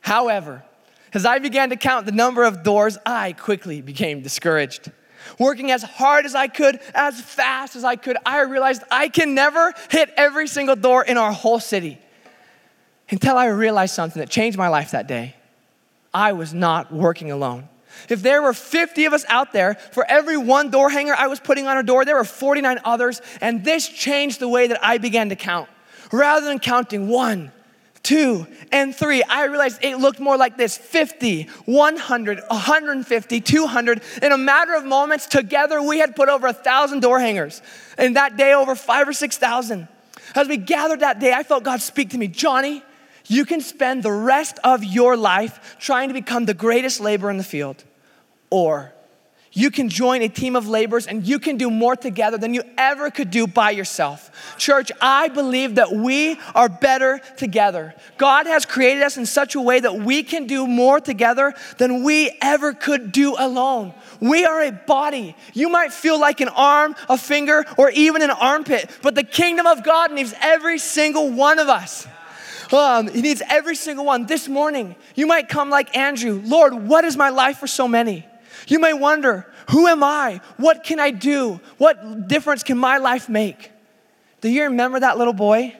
However, 0.00 0.64
as 1.14 1.24
I 1.24 1.38
began 1.38 1.70
to 1.70 1.76
count 1.76 2.06
the 2.06 2.12
number 2.12 2.44
of 2.44 2.62
doors, 2.62 2.98
I 3.06 3.32
quickly 3.32 3.80
became 3.80 4.22
discouraged. 4.22 4.90
Working 5.38 5.70
as 5.70 5.82
hard 5.82 6.26
as 6.26 6.34
I 6.34 6.48
could, 6.48 6.80
as 6.94 7.20
fast 7.20 7.76
as 7.76 7.84
I 7.84 7.96
could, 7.96 8.16
I 8.24 8.40
realized 8.42 8.82
I 8.90 9.08
can 9.08 9.34
never 9.34 9.72
hit 9.90 10.10
every 10.16 10.46
single 10.46 10.76
door 10.76 11.04
in 11.04 11.16
our 11.16 11.32
whole 11.32 11.60
city. 11.60 11.98
Until 13.10 13.36
I 13.36 13.46
realized 13.46 13.94
something 13.94 14.20
that 14.20 14.30
changed 14.30 14.58
my 14.58 14.68
life 14.68 14.90
that 14.90 15.06
day. 15.06 15.34
I 16.12 16.32
was 16.32 16.52
not 16.52 16.92
working 16.92 17.30
alone. 17.30 17.68
If 18.08 18.22
there 18.22 18.42
were 18.42 18.52
50 18.52 19.04
of 19.04 19.12
us 19.12 19.24
out 19.28 19.52
there, 19.52 19.74
for 19.74 20.04
every 20.08 20.36
one 20.36 20.70
door 20.70 20.90
hanger 20.90 21.14
I 21.16 21.26
was 21.26 21.40
putting 21.40 21.66
on 21.66 21.76
a 21.76 21.82
door, 21.82 22.04
there 22.04 22.16
were 22.16 22.24
49 22.24 22.80
others, 22.84 23.20
and 23.40 23.64
this 23.64 23.88
changed 23.88 24.40
the 24.40 24.48
way 24.48 24.66
that 24.66 24.84
I 24.84 24.98
began 24.98 25.28
to 25.30 25.36
count. 25.36 25.68
Rather 26.12 26.46
than 26.46 26.58
counting 26.58 27.08
one, 27.08 27.52
two, 28.02 28.46
and 28.72 28.94
three, 28.94 29.22
I 29.22 29.44
realized 29.44 29.84
it 29.84 29.98
looked 29.98 30.20
more 30.20 30.36
like 30.36 30.56
this 30.56 30.78
50, 30.78 31.44
100, 31.66 32.40
150, 32.48 33.40
200. 33.40 34.02
In 34.22 34.32
a 34.32 34.38
matter 34.38 34.74
of 34.74 34.84
moments, 34.84 35.26
together 35.26 35.82
we 35.82 35.98
had 35.98 36.16
put 36.16 36.28
over 36.28 36.46
a 36.46 36.52
thousand 36.52 37.00
door 37.00 37.20
hangers, 37.20 37.60
and 37.98 38.16
that 38.16 38.36
day 38.36 38.54
over 38.54 38.74
five 38.74 39.08
or 39.08 39.12
6,000. 39.12 39.88
As 40.34 40.48
we 40.48 40.56
gathered 40.56 41.00
that 41.00 41.20
day, 41.20 41.32
I 41.32 41.42
felt 41.42 41.64
God 41.64 41.80
speak 41.80 42.10
to 42.10 42.18
me 42.18 42.28
Johnny, 42.28 42.82
you 43.26 43.44
can 43.44 43.60
spend 43.60 44.02
the 44.02 44.12
rest 44.12 44.58
of 44.64 44.82
your 44.82 45.16
life 45.16 45.76
trying 45.78 46.08
to 46.08 46.14
become 46.14 46.46
the 46.46 46.54
greatest 46.54 47.00
laborer 47.00 47.30
in 47.30 47.36
the 47.36 47.44
field, 47.44 47.84
or 48.50 48.92
you 49.58 49.72
can 49.72 49.88
join 49.88 50.22
a 50.22 50.28
team 50.28 50.54
of 50.54 50.68
laborers 50.68 51.08
and 51.08 51.26
you 51.26 51.40
can 51.40 51.56
do 51.56 51.68
more 51.68 51.96
together 51.96 52.38
than 52.38 52.54
you 52.54 52.62
ever 52.76 53.10
could 53.10 53.30
do 53.30 53.46
by 53.46 53.70
yourself. 53.72 54.30
Church, 54.56 54.92
I 55.00 55.26
believe 55.26 55.76
that 55.76 55.90
we 55.90 56.38
are 56.54 56.68
better 56.68 57.20
together. 57.36 57.94
God 58.18 58.46
has 58.46 58.66
created 58.66 59.02
us 59.02 59.16
in 59.16 59.26
such 59.26 59.56
a 59.56 59.60
way 59.60 59.80
that 59.80 59.96
we 59.96 60.22
can 60.22 60.46
do 60.46 60.66
more 60.66 61.00
together 61.00 61.54
than 61.78 62.04
we 62.04 62.30
ever 62.40 62.72
could 62.72 63.10
do 63.10 63.34
alone. 63.36 63.94
We 64.20 64.44
are 64.44 64.62
a 64.62 64.70
body. 64.70 65.34
You 65.54 65.68
might 65.70 65.92
feel 65.92 66.20
like 66.20 66.40
an 66.40 66.50
arm, 66.50 66.94
a 67.08 67.18
finger, 67.18 67.64
or 67.76 67.90
even 67.90 68.22
an 68.22 68.30
armpit, 68.30 68.88
but 69.02 69.16
the 69.16 69.24
kingdom 69.24 69.66
of 69.66 69.82
God 69.82 70.12
needs 70.12 70.34
every 70.40 70.78
single 70.78 71.30
one 71.30 71.58
of 71.58 71.68
us. 71.68 72.06
Um, 72.72 73.08
he 73.08 73.22
needs 73.22 73.42
every 73.48 73.74
single 73.74 74.04
one. 74.04 74.26
This 74.26 74.46
morning, 74.46 74.94
you 75.16 75.26
might 75.26 75.48
come 75.48 75.70
like 75.70 75.96
Andrew 75.96 76.42
Lord, 76.44 76.74
what 76.74 77.04
is 77.04 77.16
my 77.16 77.30
life 77.30 77.58
for 77.58 77.66
so 77.66 77.88
many? 77.88 78.27
You 78.68 78.78
may 78.78 78.92
wonder, 78.92 79.46
who 79.70 79.86
am 79.86 80.04
I? 80.04 80.40
What 80.56 80.84
can 80.84 81.00
I 81.00 81.10
do? 81.10 81.60
What 81.78 82.28
difference 82.28 82.62
can 82.62 82.78
my 82.78 82.98
life 82.98 83.28
make? 83.28 83.72
Do 84.40 84.48
you 84.48 84.64
remember 84.64 85.00
that 85.00 85.18
little 85.18 85.32
boy? 85.32 85.74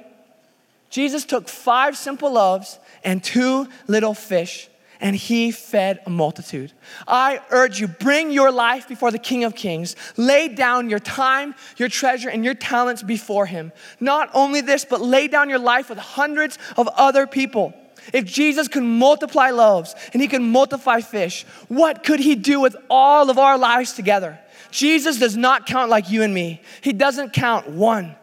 Jesus 0.91 1.25
took 1.25 1.49
five 1.49 1.97
simple 1.97 2.33
loaves 2.33 2.79
and 3.05 3.23
two 3.23 3.69
little 3.87 4.15
fish 4.15 4.69
and 5.01 5.15
he 5.15 5.51
fed 5.51 6.01
a 6.07 6.11
multitude. 6.11 6.73
I 7.07 7.41
urge 7.51 7.81
you, 7.81 7.87
bring 7.87 8.31
your 8.33 8.51
life 8.51 8.89
before 8.89 9.11
the 9.11 9.19
King 9.19 9.45
of 9.45 9.55
Kings. 9.55 9.95
Lay 10.17 10.49
down 10.49 10.91
your 10.91 10.99
time, 10.99 11.55
your 11.77 11.89
treasure, 11.89 12.29
and 12.29 12.45
your 12.45 12.55
talents 12.55 13.03
before 13.03 13.47
him. 13.47 13.73
Not 14.01 14.31
only 14.35 14.61
this, 14.61 14.85
but 14.85 15.01
lay 15.01 15.29
down 15.29 15.49
your 15.49 15.61
life 15.61 15.89
with 15.89 15.99
hundreds 15.99 16.59
of 16.77 16.89
other 16.89 17.27
people. 17.27 17.75
If 18.13 18.25
Jesus 18.25 18.69
could 18.69 18.83
multiply 18.83 19.51
loaves 19.51 19.95
and 20.13 20.23
he 20.23 20.29
could 20.29 20.43
multiply 20.43 21.01
fish, 21.01 21.45
what 21.69 22.05
could 22.05 22.21
he 22.21 22.35
do 22.35 22.61
with 22.61 22.77
all 22.89 23.31
of 23.31 23.39
our 23.39 23.59
lives 23.59 23.93
together? 23.93 24.39
Jesus 24.71 25.19
does 25.19 25.37
not 25.37 25.67
count 25.67 25.91
like 25.91 26.11
you 26.11 26.23
and 26.23 26.33
me. 26.33 26.61
He 26.81 26.93
doesn't 26.93 27.33
count 27.33 27.69
one, 27.69 28.17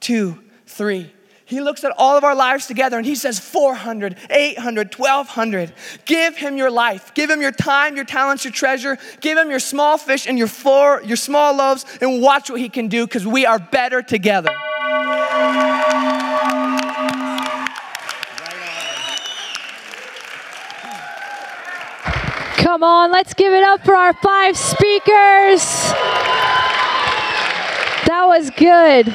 two, 0.00 0.42
three. 0.66 1.12
He 1.44 1.60
looks 1.60 1.84
at 1.84 1.92
all 1.98 2.16
of 2.16 2.24
our 2.24 2.34
lives 2.34 2.66
together 2.66 2.96
and 2.96 3.04
he 3.04 3.14
says 3.14 3.38
400, 3.38 4.16
800, 4.30 4.94
1200. 4.94 5.74
Give 6.06 6.34
him 6.34 6.56
your 6.56 6.70
life. 6.70 7.12
Give 7.12 7.28
him 7.28 7.42
your 7.42 7.52
time, 7.52 7.94
your 7.94 8.06
talents, 8.06 8.44
your 8.44 8.52
treasure. 8.52 8.96
Give 9.20 9.36
him 9.36 9.50
your 9.50 9.60
small 9.60 9.98
fish 9.98 10.26
and 10.26 10.38
your 10.38 10.46
four, 10.46 11.02
your 11.02 11.18
small 11.18 11.54
loaves 11.54 11.84
and 12.00 12.22
watch 12.22 12.48
what 12.48 12.58
he 12.58 12.70
can 12.70 12.88
do 12.88 13.06
because 13.06 13.26
we 13.26 13.44
are 13.44 13.58
better 13.58 14.00
together. 14.00 14.48
Come 22.72 22.84
on, 22.84 23.12
let's 23.12 23.34
give 23.34 23.52
it 23.52 23.62
up 23.62 23.84
for 23.84 23.94
our 23.94 24.14
five 24.14 24.56
speakers. 24.56 25.62
That 28.06 28.24
was 28.24 28.48
good. 28.48 29.12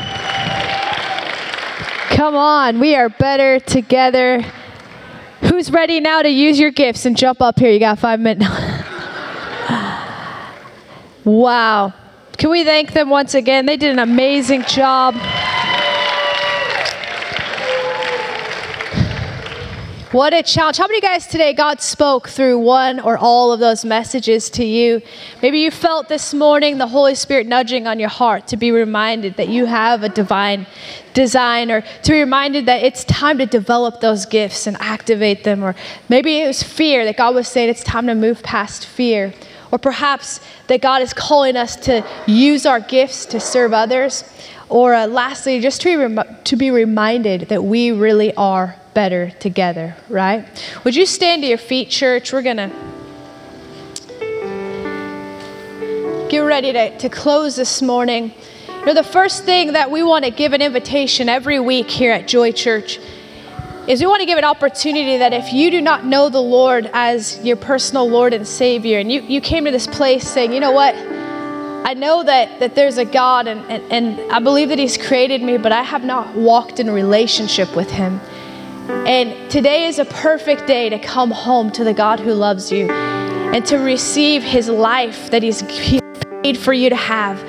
Come 2.16 2.36
on, 2.36 2.80
we 2.80 2.94
are 2.96 3.10
better 3.10 3.60
together. 3.60 4.46
Who's 5.42 5.72
ready 5.72 6.00
now 6.00 6.22
to 6.22 6.30
use 6.30 6.60
your 6.60 6.70
gifts 6.70 7.08
and 7.08 7.18
jump 7.18 7.42
up 7.42 7.58
here? 7.58 7.72
You 7.72 7.80
got 7.80 7.98
five 7.98 8.20
minutes. 8.20 8.48
wow. 11.24 11.96
Can 12.38 12.52
we 12.52 12.64
thank 12.64 12.94
them 12.94 13.10
once 13.10 13.34
again? 13.34 13.66
They 13.66 13.78
did 13.78 13.90
an 13.90 13.98
amazing 13.98 14.66
job. 14.66 15.16
What 20.18 20.34
a 20.34 20.42
challenge. 20.42 20.78
How 20.78 20.88
many 20.88 21.00
guys 21.00 21.28
today 21.28 21.54
God 21.54 21.80
spoke 21.80 22.28
through 22.28 22.58
one 22.58 23.00
or 23.00 23.20
all 23.20 23.54
of 23.54 23.60
those 23.60 23.86
messages 23.86 24.50
to 24.50 24.66
you? 24.66 25.04
Maybe 25.44 25.60
you 25.60 25.70
felt 25.70 26.10
this 26.10 26.34
morning 26.34 26.80
the 26.80 26.88
Holy 26.88 27.14
Spirit 27.14 27.46
nudging 27.46 27.86
on 27.86 28.00
your 28.00 28.10
heart 28.10 28.48
to 28.48 28.58
be 28.58 28.72
reminded 28.72 29.36
that 29.36 29.48
you 29.48 29.68
have 29.68 30.02
a 30.02 30.10
divine 30.10 30.66
design 31.14 31.70
or 31.70 31.82
to 31.82 32.12
be 32.12 32.18
reminded 32.18 32.66
that 32.66 32.82
it's 32.82 33.04
time 33.04 33.38
to 33.38 33.46
develop 33.46 34.02
those 34.02 34.26
gifts 34.26 34.66
and 34.66 34.76
activate 34.80 35.44
them. 35.44 35.64
Or 35.64 35.76
maybe 36.10 36.40
it 36.40 36.48
was 36.48 36.64
fear 36.64 37.06
that 37.06 37.16
God 37.16 37.36
was 37.36 37.48
saying 37.48 37.70
it's 37.70 37.84
time 37.84 38.08
to 38.08 38.16
move 38.16 38.42
past 38.42 38.88
fear. 38.88 39.36
Or 39.72 39.78
perhaps 39.78 40.40
that 40.68 40.82
God 40.82 41.02
is 41.02 41.14
calling 41.14 41.58
us 41.58 41.76
to 41.78 42.06
use 42.26 42.66
our 42.66 42.80
gifts 42.80 43.26
to 43.28 43.40
serve 43.40 43.74
others. 43.74 44.24
Or 44.70 44.94
uh, 44.94 45.08
lastly, 45.08 45.60
just 45.60 45.82
to 45.82 45.90
be, 45.90 45.96
rem- 45.96 46.38
to 46.46 46.56
be 46.56 46.72
reminded 46.72 47.50
that 47.50 47.64
we 47.64 47.92
really 47.92 48.34
are 48.36 48.76
better 48.94 49.32
together, 49.40 49.96
right? 50.10 50.46
Would 50.84 50.96
you 50.96 51.06
stand 51.06 51.44
to 51.44 51.48
your 51.48 51.58
feet, 51.58 51.90
church? 51.90 52.34
We're 52.34 52.42
going 52.42 52.58
to 52.58 52.72
get 56.30 56.40
ready 56.40 56.74
to, 56.74 56.98
to 56.98 57.10
close 57.10 57.56
this 57.56 57.82
morning. 57.82 58.34
You 58.68 58.86
know, 58.86 58.94
the 58.94 59.04
first 59.04 59.44
thing 59.44 59.74
that 59.74 59.92
we 59.92 60.04
want 60.04 60.26
to 60.26 60.32
give 60.32 60.54
an 60.54 60.62
invitation 60.62 61.30
every 61.30 61.60
week 61.60 61.90
here 61.90 62.12
at 62.12 62.28
Joy 62.28 62.52
Church 62.52 63.00
is 63.88 64.02
we 64.02 64.08
want 64.08 64.20
to 64.20 64.26
give 64.26 64.38
an 64.38 64.44
opportunity 64.44 65.18
that 65.18 65.34
if 65.34 65.54
you 65.54 65.72
do 65.72 65.82
not 65.82 66.06
know 66.06 66.28
the 66.30 66.42
Lord 66.42 66.90
as 66.94 67.44
your 67.44 67.56
personal 67.56 68.10
Lord 68.10 68.34
and 68.34 68.46
Savior, 68.46 69.00
and 69.00 69.10
you, 69.12 69.22
you 69.22 69.40
came 69.40 69.64
to 69.66 69.72
this 69.72 69.88
place 69.88 70.28
saying, 70.28 70.52
you 70.52 70.60
know 70.60 70.74
what? 70.74 70.94
I 70.96 71.94
know 71.94 72.22
that, 72.24 72.60
that 72.60 72.76
there's 72.76 72.98
a 72.98 73.06
God 73.06 73.48
and, 73.48 73.62
and, 73.72 73.92
and 73.92 74.32
I 74.32 74.40
believe 74.40 74.70
that 74.70 74.80
He's 74.80 74.98
created 74.98 75.42
me, 75.42 75.58
but 75.58 75.72
I 75.72 75.84
have 75.84 76.04
not 76.04 76.36
walked 76.36 76.82
in 76.82 76.90
relationship 76.90 77.76
with 77.78 77.90
Him. 77.90 78.20
And 79.08 79.50
today 79.50 79.86
is 79.86 80.00
a 80.00 80.06
perfect 80.06 80.68
day 80.68 80.90
to 80.90 81.00
come 81.00 81.32
home 81.32 81.72
to 81.72 81.86
the 81.86 81.94
God 81.94 82.20
who 82.20 82.34
loves 82.34 82.72
you 82.72 82.92
and 82.92 83.66
to 83.66 83.78
receive 83.78 84.44
his 84.44 84.70
life 84.70 85.32
that 85.32 85.42
he's 85.44 85.64
paid 85.64 86.58
for 86.58 86.74
you 86.74 86.90
to 86.90 86.96
have 86.96 87.42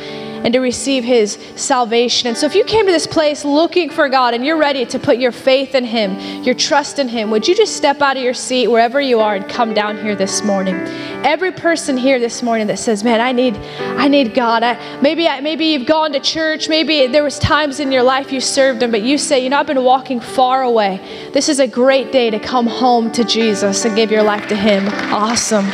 and 0.45 0.53
to 0.53 0.61
receive 0.61 1.05
his 1.05 1.39
salvation. 1.57 2.29
And 2.29 2.37
so 2.37 2.47
if 2.47 2.55
you 2.55 2.65
came 2.65 2.87
to 2.87 2.93
this 2.93 3.07
place 3.07 3.45
looking 3.45 3.91
for 3.91 4.09
God 4.09 4.35
and 4.35 4.45
you're 4.45 4.57
ready 4.59 4.87
to 4.87 4.99
put 4.99 5.19
your 5.19 5.33
faith 5.33 5.75
in 5.75 5.85
him, 5.85 6.17
your 6.43 6.55
trust 6.55 6.99
in 6.99 7.09
him, 7.09 7.31
would 7.31 7.47
you 7.47 7.55
just 7.55 7.77
step 7.77 8.01
out 8.01 8.17
of 8.17 8.23
your 8.23 8.35
seat 8.35 8.69
wherever 8.69 9.01
you 9.01 9.21
are 9.21 9.35
and 9.35 9.49
come 9.49 9.75
down 9.75 9.99
here 9.99 10.15
this 10.15 10.43
morning? 10.43 10.77
Every 11.25 11.53
person 11.53 11.97
here 11.97 12.19
this 12.19 12.43
morning 12.43 12.69
that 12.69 12.79
says, 12.79 13.03
"Man, 13.03 13.21
I 13.21 13.33
need 13.33 13.57
I 13.57 14.09
need 14.09 14.35
God." 14.35 14.63
I, 14.63 14.79
maybe 15.01 15.27
I, 15.27 15.41
maybe 15.41 15.67
you've 15.67 15.87
gone 15.87 16.13
to 16.13 16.21
church, 16.21 16.69
maybe 16.69 17.07
there 17.09 17.25
was 17.25 17.39
times 17.39 17.81
in 17.81 17.91
your 17.91 18.05
life 18.05 18.33
you 18.33 18.41
served 18.41 18.83
him, 18.83 18.91
but 18.91 19.03
you 19.03 19.19
say, 19.19 19.43
"You 19.43 19.51
know, 19.51 19.59
I've 19.59 19.67
been 19.67 19.83
walking 19.83 20.21
far 20.21 20.63
away." 20.63 21.01
This 21.33 21.49
is 21.49 21.59
a 21.59 21.67
great 21.67 22.13
day 22.13 22.31
to 22.31 22.39
come 22.39 22.67
home 22.67 23.11
to 23.13 23.25
Jesus 23.25 23.85
and 23.85 23.97
give 23.97 24.11
your 24.13 24.23
life 24.23 24.47
to 24.49 24.57
him. 24.57 24.87
Awesome. 25.13 25.67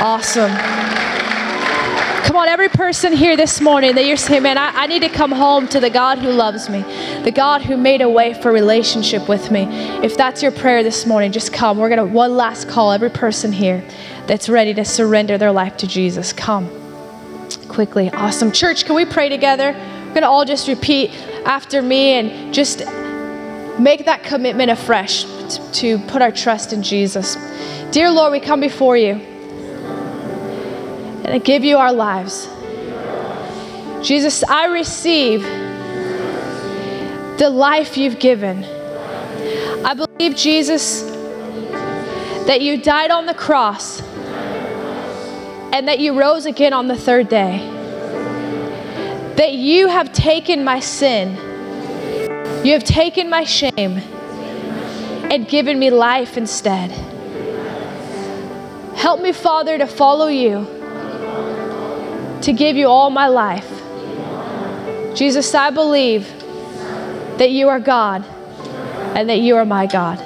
Awesome. 0.00 0.85
Come 2.26 2.34
on, 2.34 2.48
every 2.48 2.68
person 2.68 3.12
here 3.12 3.36
this 3.36 3.60
morning 3.60 3.94
that 3.94 4.04
you're 4.04 4.16
saying, 4.16 4.42
man, 4.42 4.58
I, 4.58 4.72
I, 4.74 4.86
need 4.88 5.02
to 5.02 5.08
come 5.08 5.30
home 5.30 5.68
to 5.68 5.78
the 5.78 5.88
God 5.88 6.18
who 6.18 6.32
loves 6.32 6.68
me, 6.68 6.82
the 7.22 7.30
God 7.30 7.62
who 7.62 7.76
made 7.76 8.00
a 8.00 8.08
way 8.08 8.34
for 8.34 8.50
relationship 8.50 9.28
with 9.28 9.52
me. 9.52 9.62
If 10.02 10.16
that's 10.16 10.42
your 10.42 10.50
prayer 10.50 10.82
this 10.82 11.06
morning, 11.06 11.30
just 11.30 11.52
come. 11.52 11.78
We're 11.78 11.88
going 11.88 12.04
to, 12.04 12.12
one 12.12 12.36
last 12.36 12.68
call, 12.68 12.90
every 12.90 13.10
person 13.10 13.52
here 13.52 13.84
that's 14.26 14.48
ready 14.48 14.74
to 14.74 14.84
surrender 14.84 15.38
their 15.38 15.52
life 15.52 15.76
to 15.76 15.86
Jesus. 15.86 16.32
Come 16.32 16.68
quickly. 17.68 18.10
Awesome. 18.10 18.50
Church, 18.50 18.86
can 18.86 18.96
we 18.96 19.04
pray 19.04 19.28
together? 19.28 19.72
We're 19.72 20.08
going 20.08 20.22
to 20.22 20.28
all 20.28 20.44
just 20.44 20.66
repeat 20.66 21.12
after 21.44 21.80
me 21.80 22.14
and 22.14 22.52
just 22.52 22.80
make 23.78 24.04
that 24.06 24.24
commitment 24.24 24.72
afresh 24.72 25.26
to 25.74 26.00
put 26.08 26.22
our 26.22 26.32
trust 26.32 26.72
in 26.72 26.82
Jesus. 26.82 27.36
Dear 27.92 28.10
Lord, 28.10 28.32
we 28.32 28.40
come 28.40 28.58
before 28.58 28.96
you 28.96 29.35
and 31.26 31.34
I 31.34 31.38
give 31.38 31.64
you 31.64 31.76
our 31.76 31.92
lives. 31.92 32.48
Jesus, 34.00 34.44
I 34.44 34.66
receive 34.66 35.42
the 37.36 37.50
life 37.50 37.96
you've 37.96 38.20
given. 38.20 38.62
I 39.84 39.94
believe, 39.94 40.36
Jesus, 40.36 41.02
that 42.46 42.60
you 42.60 42.80
died 42.80 43.10
on 43.10 43.26
the 43.26 43.34
cross 43.34 44.00
and 45.72 45.88
that 45.88 45.98
you 45.98 46.16
rose 46.16 46.46
again 46.46 46.72
on 46.72 46.86
the 46.86 46.94
third 46.94 47.28
day. 47.28 47.58
That 49.34 49.54
you 49.54 49.88
have 49.88 50.12
taken 50.12 50.62
my 50.62 50.78
sin, 50.78 51.34
you 52.64 52.72
have 52.72 52.84
taken 52.84 53.28
my 53.28 53.42
shame, 53.42 53.98
and 55.28 55.48
given 55.48 55.76
me 55.80 55.90
life 55.90 56.36
instead. 56.36 56.92
Help 58.94 59.20
me, 59.20 59.32
Father, 59.32 59.76
to 59.76 59.88
follow 59.88 60.28
you 60.28 60.75
to 62.42 62.52
give 62.52 62.76
you 62.76 62.88
all 62.88 63.10
my 63.10 63.28
life. 63.28 63.68
Jesus, 65.16 65.54
I 65.54 65.70
believe 65.70 66.28
that 67.38 67.50
you 67.50 67.68
are 67.68 67.80
God 67.80 68.24
and 69.14 69.28
that 69.28 69.40
you 69.40 69.56
are 69.56 69.64
my 69.64 69.86
God. 69.86 70.22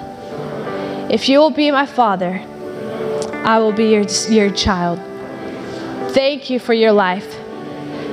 If 1.10 1.28
you 1.28 1.38
will 1.38 1.50
be 1.50 1.70
my 1.70 1.86
Father, 1.86 2.42
I 3.44 3.58
will 3.58 3.72
be 3.72 3.90
your, 3.90 4.02
your 4.28 4.50
child. 4.50 4.98
Thank 6.12 6.50
you 6.50 6.58
for 6.58 6.74
your 6.74 6.92
life. 6.92 7.36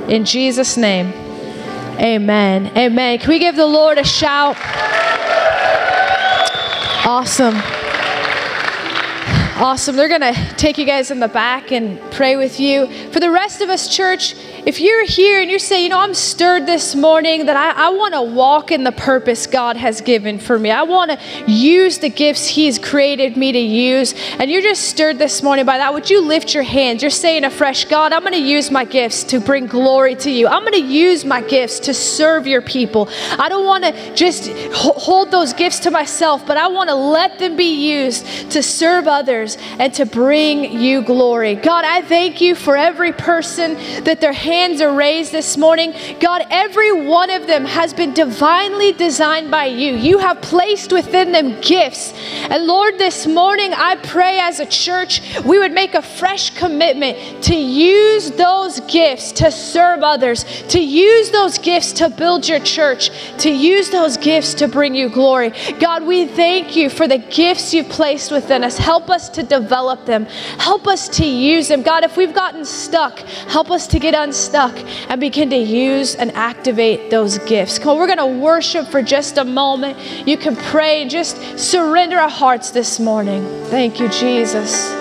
In 0.08 0.24
Jesus' 0.24 0.78
name, 0.78 1.08
amen. 2.00 2.78
Amen. 2.78 3.20
Can 3.20 3.30
we 3.30 3.40
give 3.40 3.56
the 3.56 3.66
Lord 3.66 3.98
a 3.98 4.04
shout? 4.04 4.56
Awesome. 7.06 7.77
Awesome. 9.60 9.96
They're 9.96 10.08
going 10.08 10.22
to 10.22 10.54
take 10.56 10.78
you 10.78 10.86
guys 10.86 11.10
in 11.10 11.20
the 11.20 11.28
back 11.28 11.72
and 11.72 12.00
pray 12.12 12.36
with 12.36 12.60
you. 12.60 12.86
For 13.12 13.20
the 13.20 13.32
rest 13.32 13.60
of 13.60 13.70
us, 13.70 13.88
church, 13.88 14.36
if 14.68 14.82
you're 14.82 15.06
here 15.06 15.40
and 15.40 15.50
you're 15.50 15.60
saying, 15.60 15.84
you 15.84 15.90
know, 15.90 16.00
I'm 16.00 16.14
stirred 16.14 16.66
this 16.66 16.94
morning 16.94 17.46
that 17.46 17.56
I, 17.56 17.88
I 17.88 17.90
want 17.92 18.14
to 18.16 18.22
walk 18.22 18.70
in 18.70 18.84
the 18.84 18.92
purpose 18.92 19.48
God 19.48 19.78
has 19.78 20.02
given 20.02 20.40
for 20.40 20.60
me, 20.60 20.72
I 20.72 20.84
want 20.84 21.10
to 21.10 21.50
use 21.50 22.00
the 22.00 22.10
gifts 22.10 22.46
He's 22.46 22.78
created 22.78 23.38
me 23.38 23.54
to 23.54 23.60
use, 23.60 24.14
and 24.38 24.52
you're 24.52 24.62
just 24.62 24.84
stirred 24.84 25.20
this 25.20 25.42
morning 25.42 25.66
by 25.66 25.78
that, 25.78 25.94
would 25.94 26.10
you 26.10 26.22
lift 26.22 26.54
your 26.54 26.64
hands? 26.64 27.02
You're 27.02 27.12
saying 27.12 27.46
afresh, 27.46 27.86
God, 27.86 28.12
I'm 28.12 28.24
going 28.24 28.34
to 28.34 28.40
use 28.40 28.70
my 28.70 28.84
gifts 28.84 29.24
to 29.26 29.40
bring 29.40 29.68
glory 29.68 30.16
to 30.16 30.30
you. 30.30 30.48
I'm 30.48 30.64
going 30.64 30.74
to 30.74 30.86
use 30.86 31.24
my 31.24 31.40
gifts 31.40 31.80
to 31.82 31.94
serve 31.94 32.46
your 32.46 32.62
people. 32.62 33.08
I 33.40 33.48
don't 33.48 33.66
want 33.66 33.86
to 33.86 34.16
just 34.16 34.52
hold 34.74 35.32
those 35.32 35.54
gifts 35.54 35.80
to 35.80 35.92
myself, 35.92 36.46
but 36.46 36.58
I 36.58 36.68
want 36.68 36.90
to 36.90 36.96
let 36.96 37.40
them 37.40 37.56
be 37.56 37.90
used 37.90 38.52
to 38.52 38.62
serve 38.62 39.08
others 39.08 39.58
and 39.80 39.94
to 39.94 40.06
bring 40.06 40.78
you 40.78 41.04
glory. 41.04 41.56
God, 41.56 41.86
I 41.86 42.02
thank 42.02 42.42
you 42.42 42.54
for 42.54 42.76
every 42.76 43.14
person 43.14 43.76
that 44.04 44.20
their 44.20 44.34
hands 44.34 44.57
hands 44.58 44.82
are 44.82 44.94
raised 44.94 45.32
this 45.32 45.56
morning, 45.56 45.94
God, 46.20 46.42
every 46.50 46.92
one 46.92 47.30
of 47.30 47.46
them 47.46 47.64
has 47.66 47.94
been 47.94 48.14
divinely 48.14 48.92
designed 48.92 49.52
by 49.52 49.66
you. 49.66 49.94
You 49.94 50.18
have 50.18 50.42
placed 50.42 50.92
within 50.92 51.32
them 51.32 51.62
gifts. 51.62 52.14
And 52.50 52.66
Lord, 52.66 52.98
this 52.98 53.28
morning 53.28 53.72
I 53.74 53.98
pray 53.98 54.40
as 54.40 54.60
a 54.60 54.66
church 54.66 55.22
we 55.46 55.60
would 55.60 55.72
make 55.72 55.94
a 55.94 56.02
fresh 56.02 56.50
commitment 56.58 57.44
to 57.44 57.56
use 57.56 58.32
those 58.32 58.80
gifts 58.82 59.32
to 59.34 59.52
serve 59.52 60.02
others, 60.02 60.44
to 60.70 60.80
use 60.80 61.30
those 61.30 61.60
gifts 61.60 61.94
to 61.94 62.10
build 62.10 62.48
your 62.48 62.60
church, 62.60 63.12
to 63.38 63.52
use 63.52 63.92
those 63.92 64.18
gifts 64.18 64.56
to 64.56 64.68
bring 64.68 64.96
you 64.96 65.08
glory. 65.10 65.52
God, 65.80 66.04
we 66.04 66.26
thank 66.26 66.76
you 66.76 66.90
for 66.90 67.08
the 67.08 67.20
gifts 67.20 67.74
you've 67.74 67.90
placed 67.90 68.32
within 68.32 68.64
us. 68.64 68.78
Help 68.78 69.12
us 69.12 69.30
to 69.30 69.44
develop 69.44 70.06
them, 70.06 70.26
help 70.58 70.88
us 70.88 71.08
to 71.10 71.26
use 71.26 71.68
them. 71.68 71.84
God, 71.84 72.04
if 72.04 72.18
we've 72.18 72.34
gotten 72.34 72.66
stuck, 72.66 73.20
help 73.20 73.70
us 73.70 73.86
to 73.88 74.00
get 74.00 74.16
unstuck 74.16 74.47
stuck 74.48 74.76
and 75.10 75.20
begin 75.20 75.50
to 75.50 75.58
use 75.58 76.16
and 76.16 76.32
activate 76.32 77.12
those 77.12 77.38
gifts. 77.40 77.78
Come 77.80 77.90
on, 77.90 77.98
we're 77.98 78.08
going 78.08 78.18
to 78.18 78.40
worship 78.42 78.88
for 78.88 79.02
just 79.02 79.38
a 79.38 79.44
moment. 79.44 79.98
You 80.28 80.38
can 80.38 80.56
pray 80.56 81.08
just 81.08 81.38
surrender 81.60 82.18
our 82.18 82.30
hearts 82.30 82.72
this 82.72 83.00
morning. 83.00 83.44
Thank 83.66 84.00
you, 84.00 84.08
Jesus. 84.10 84.96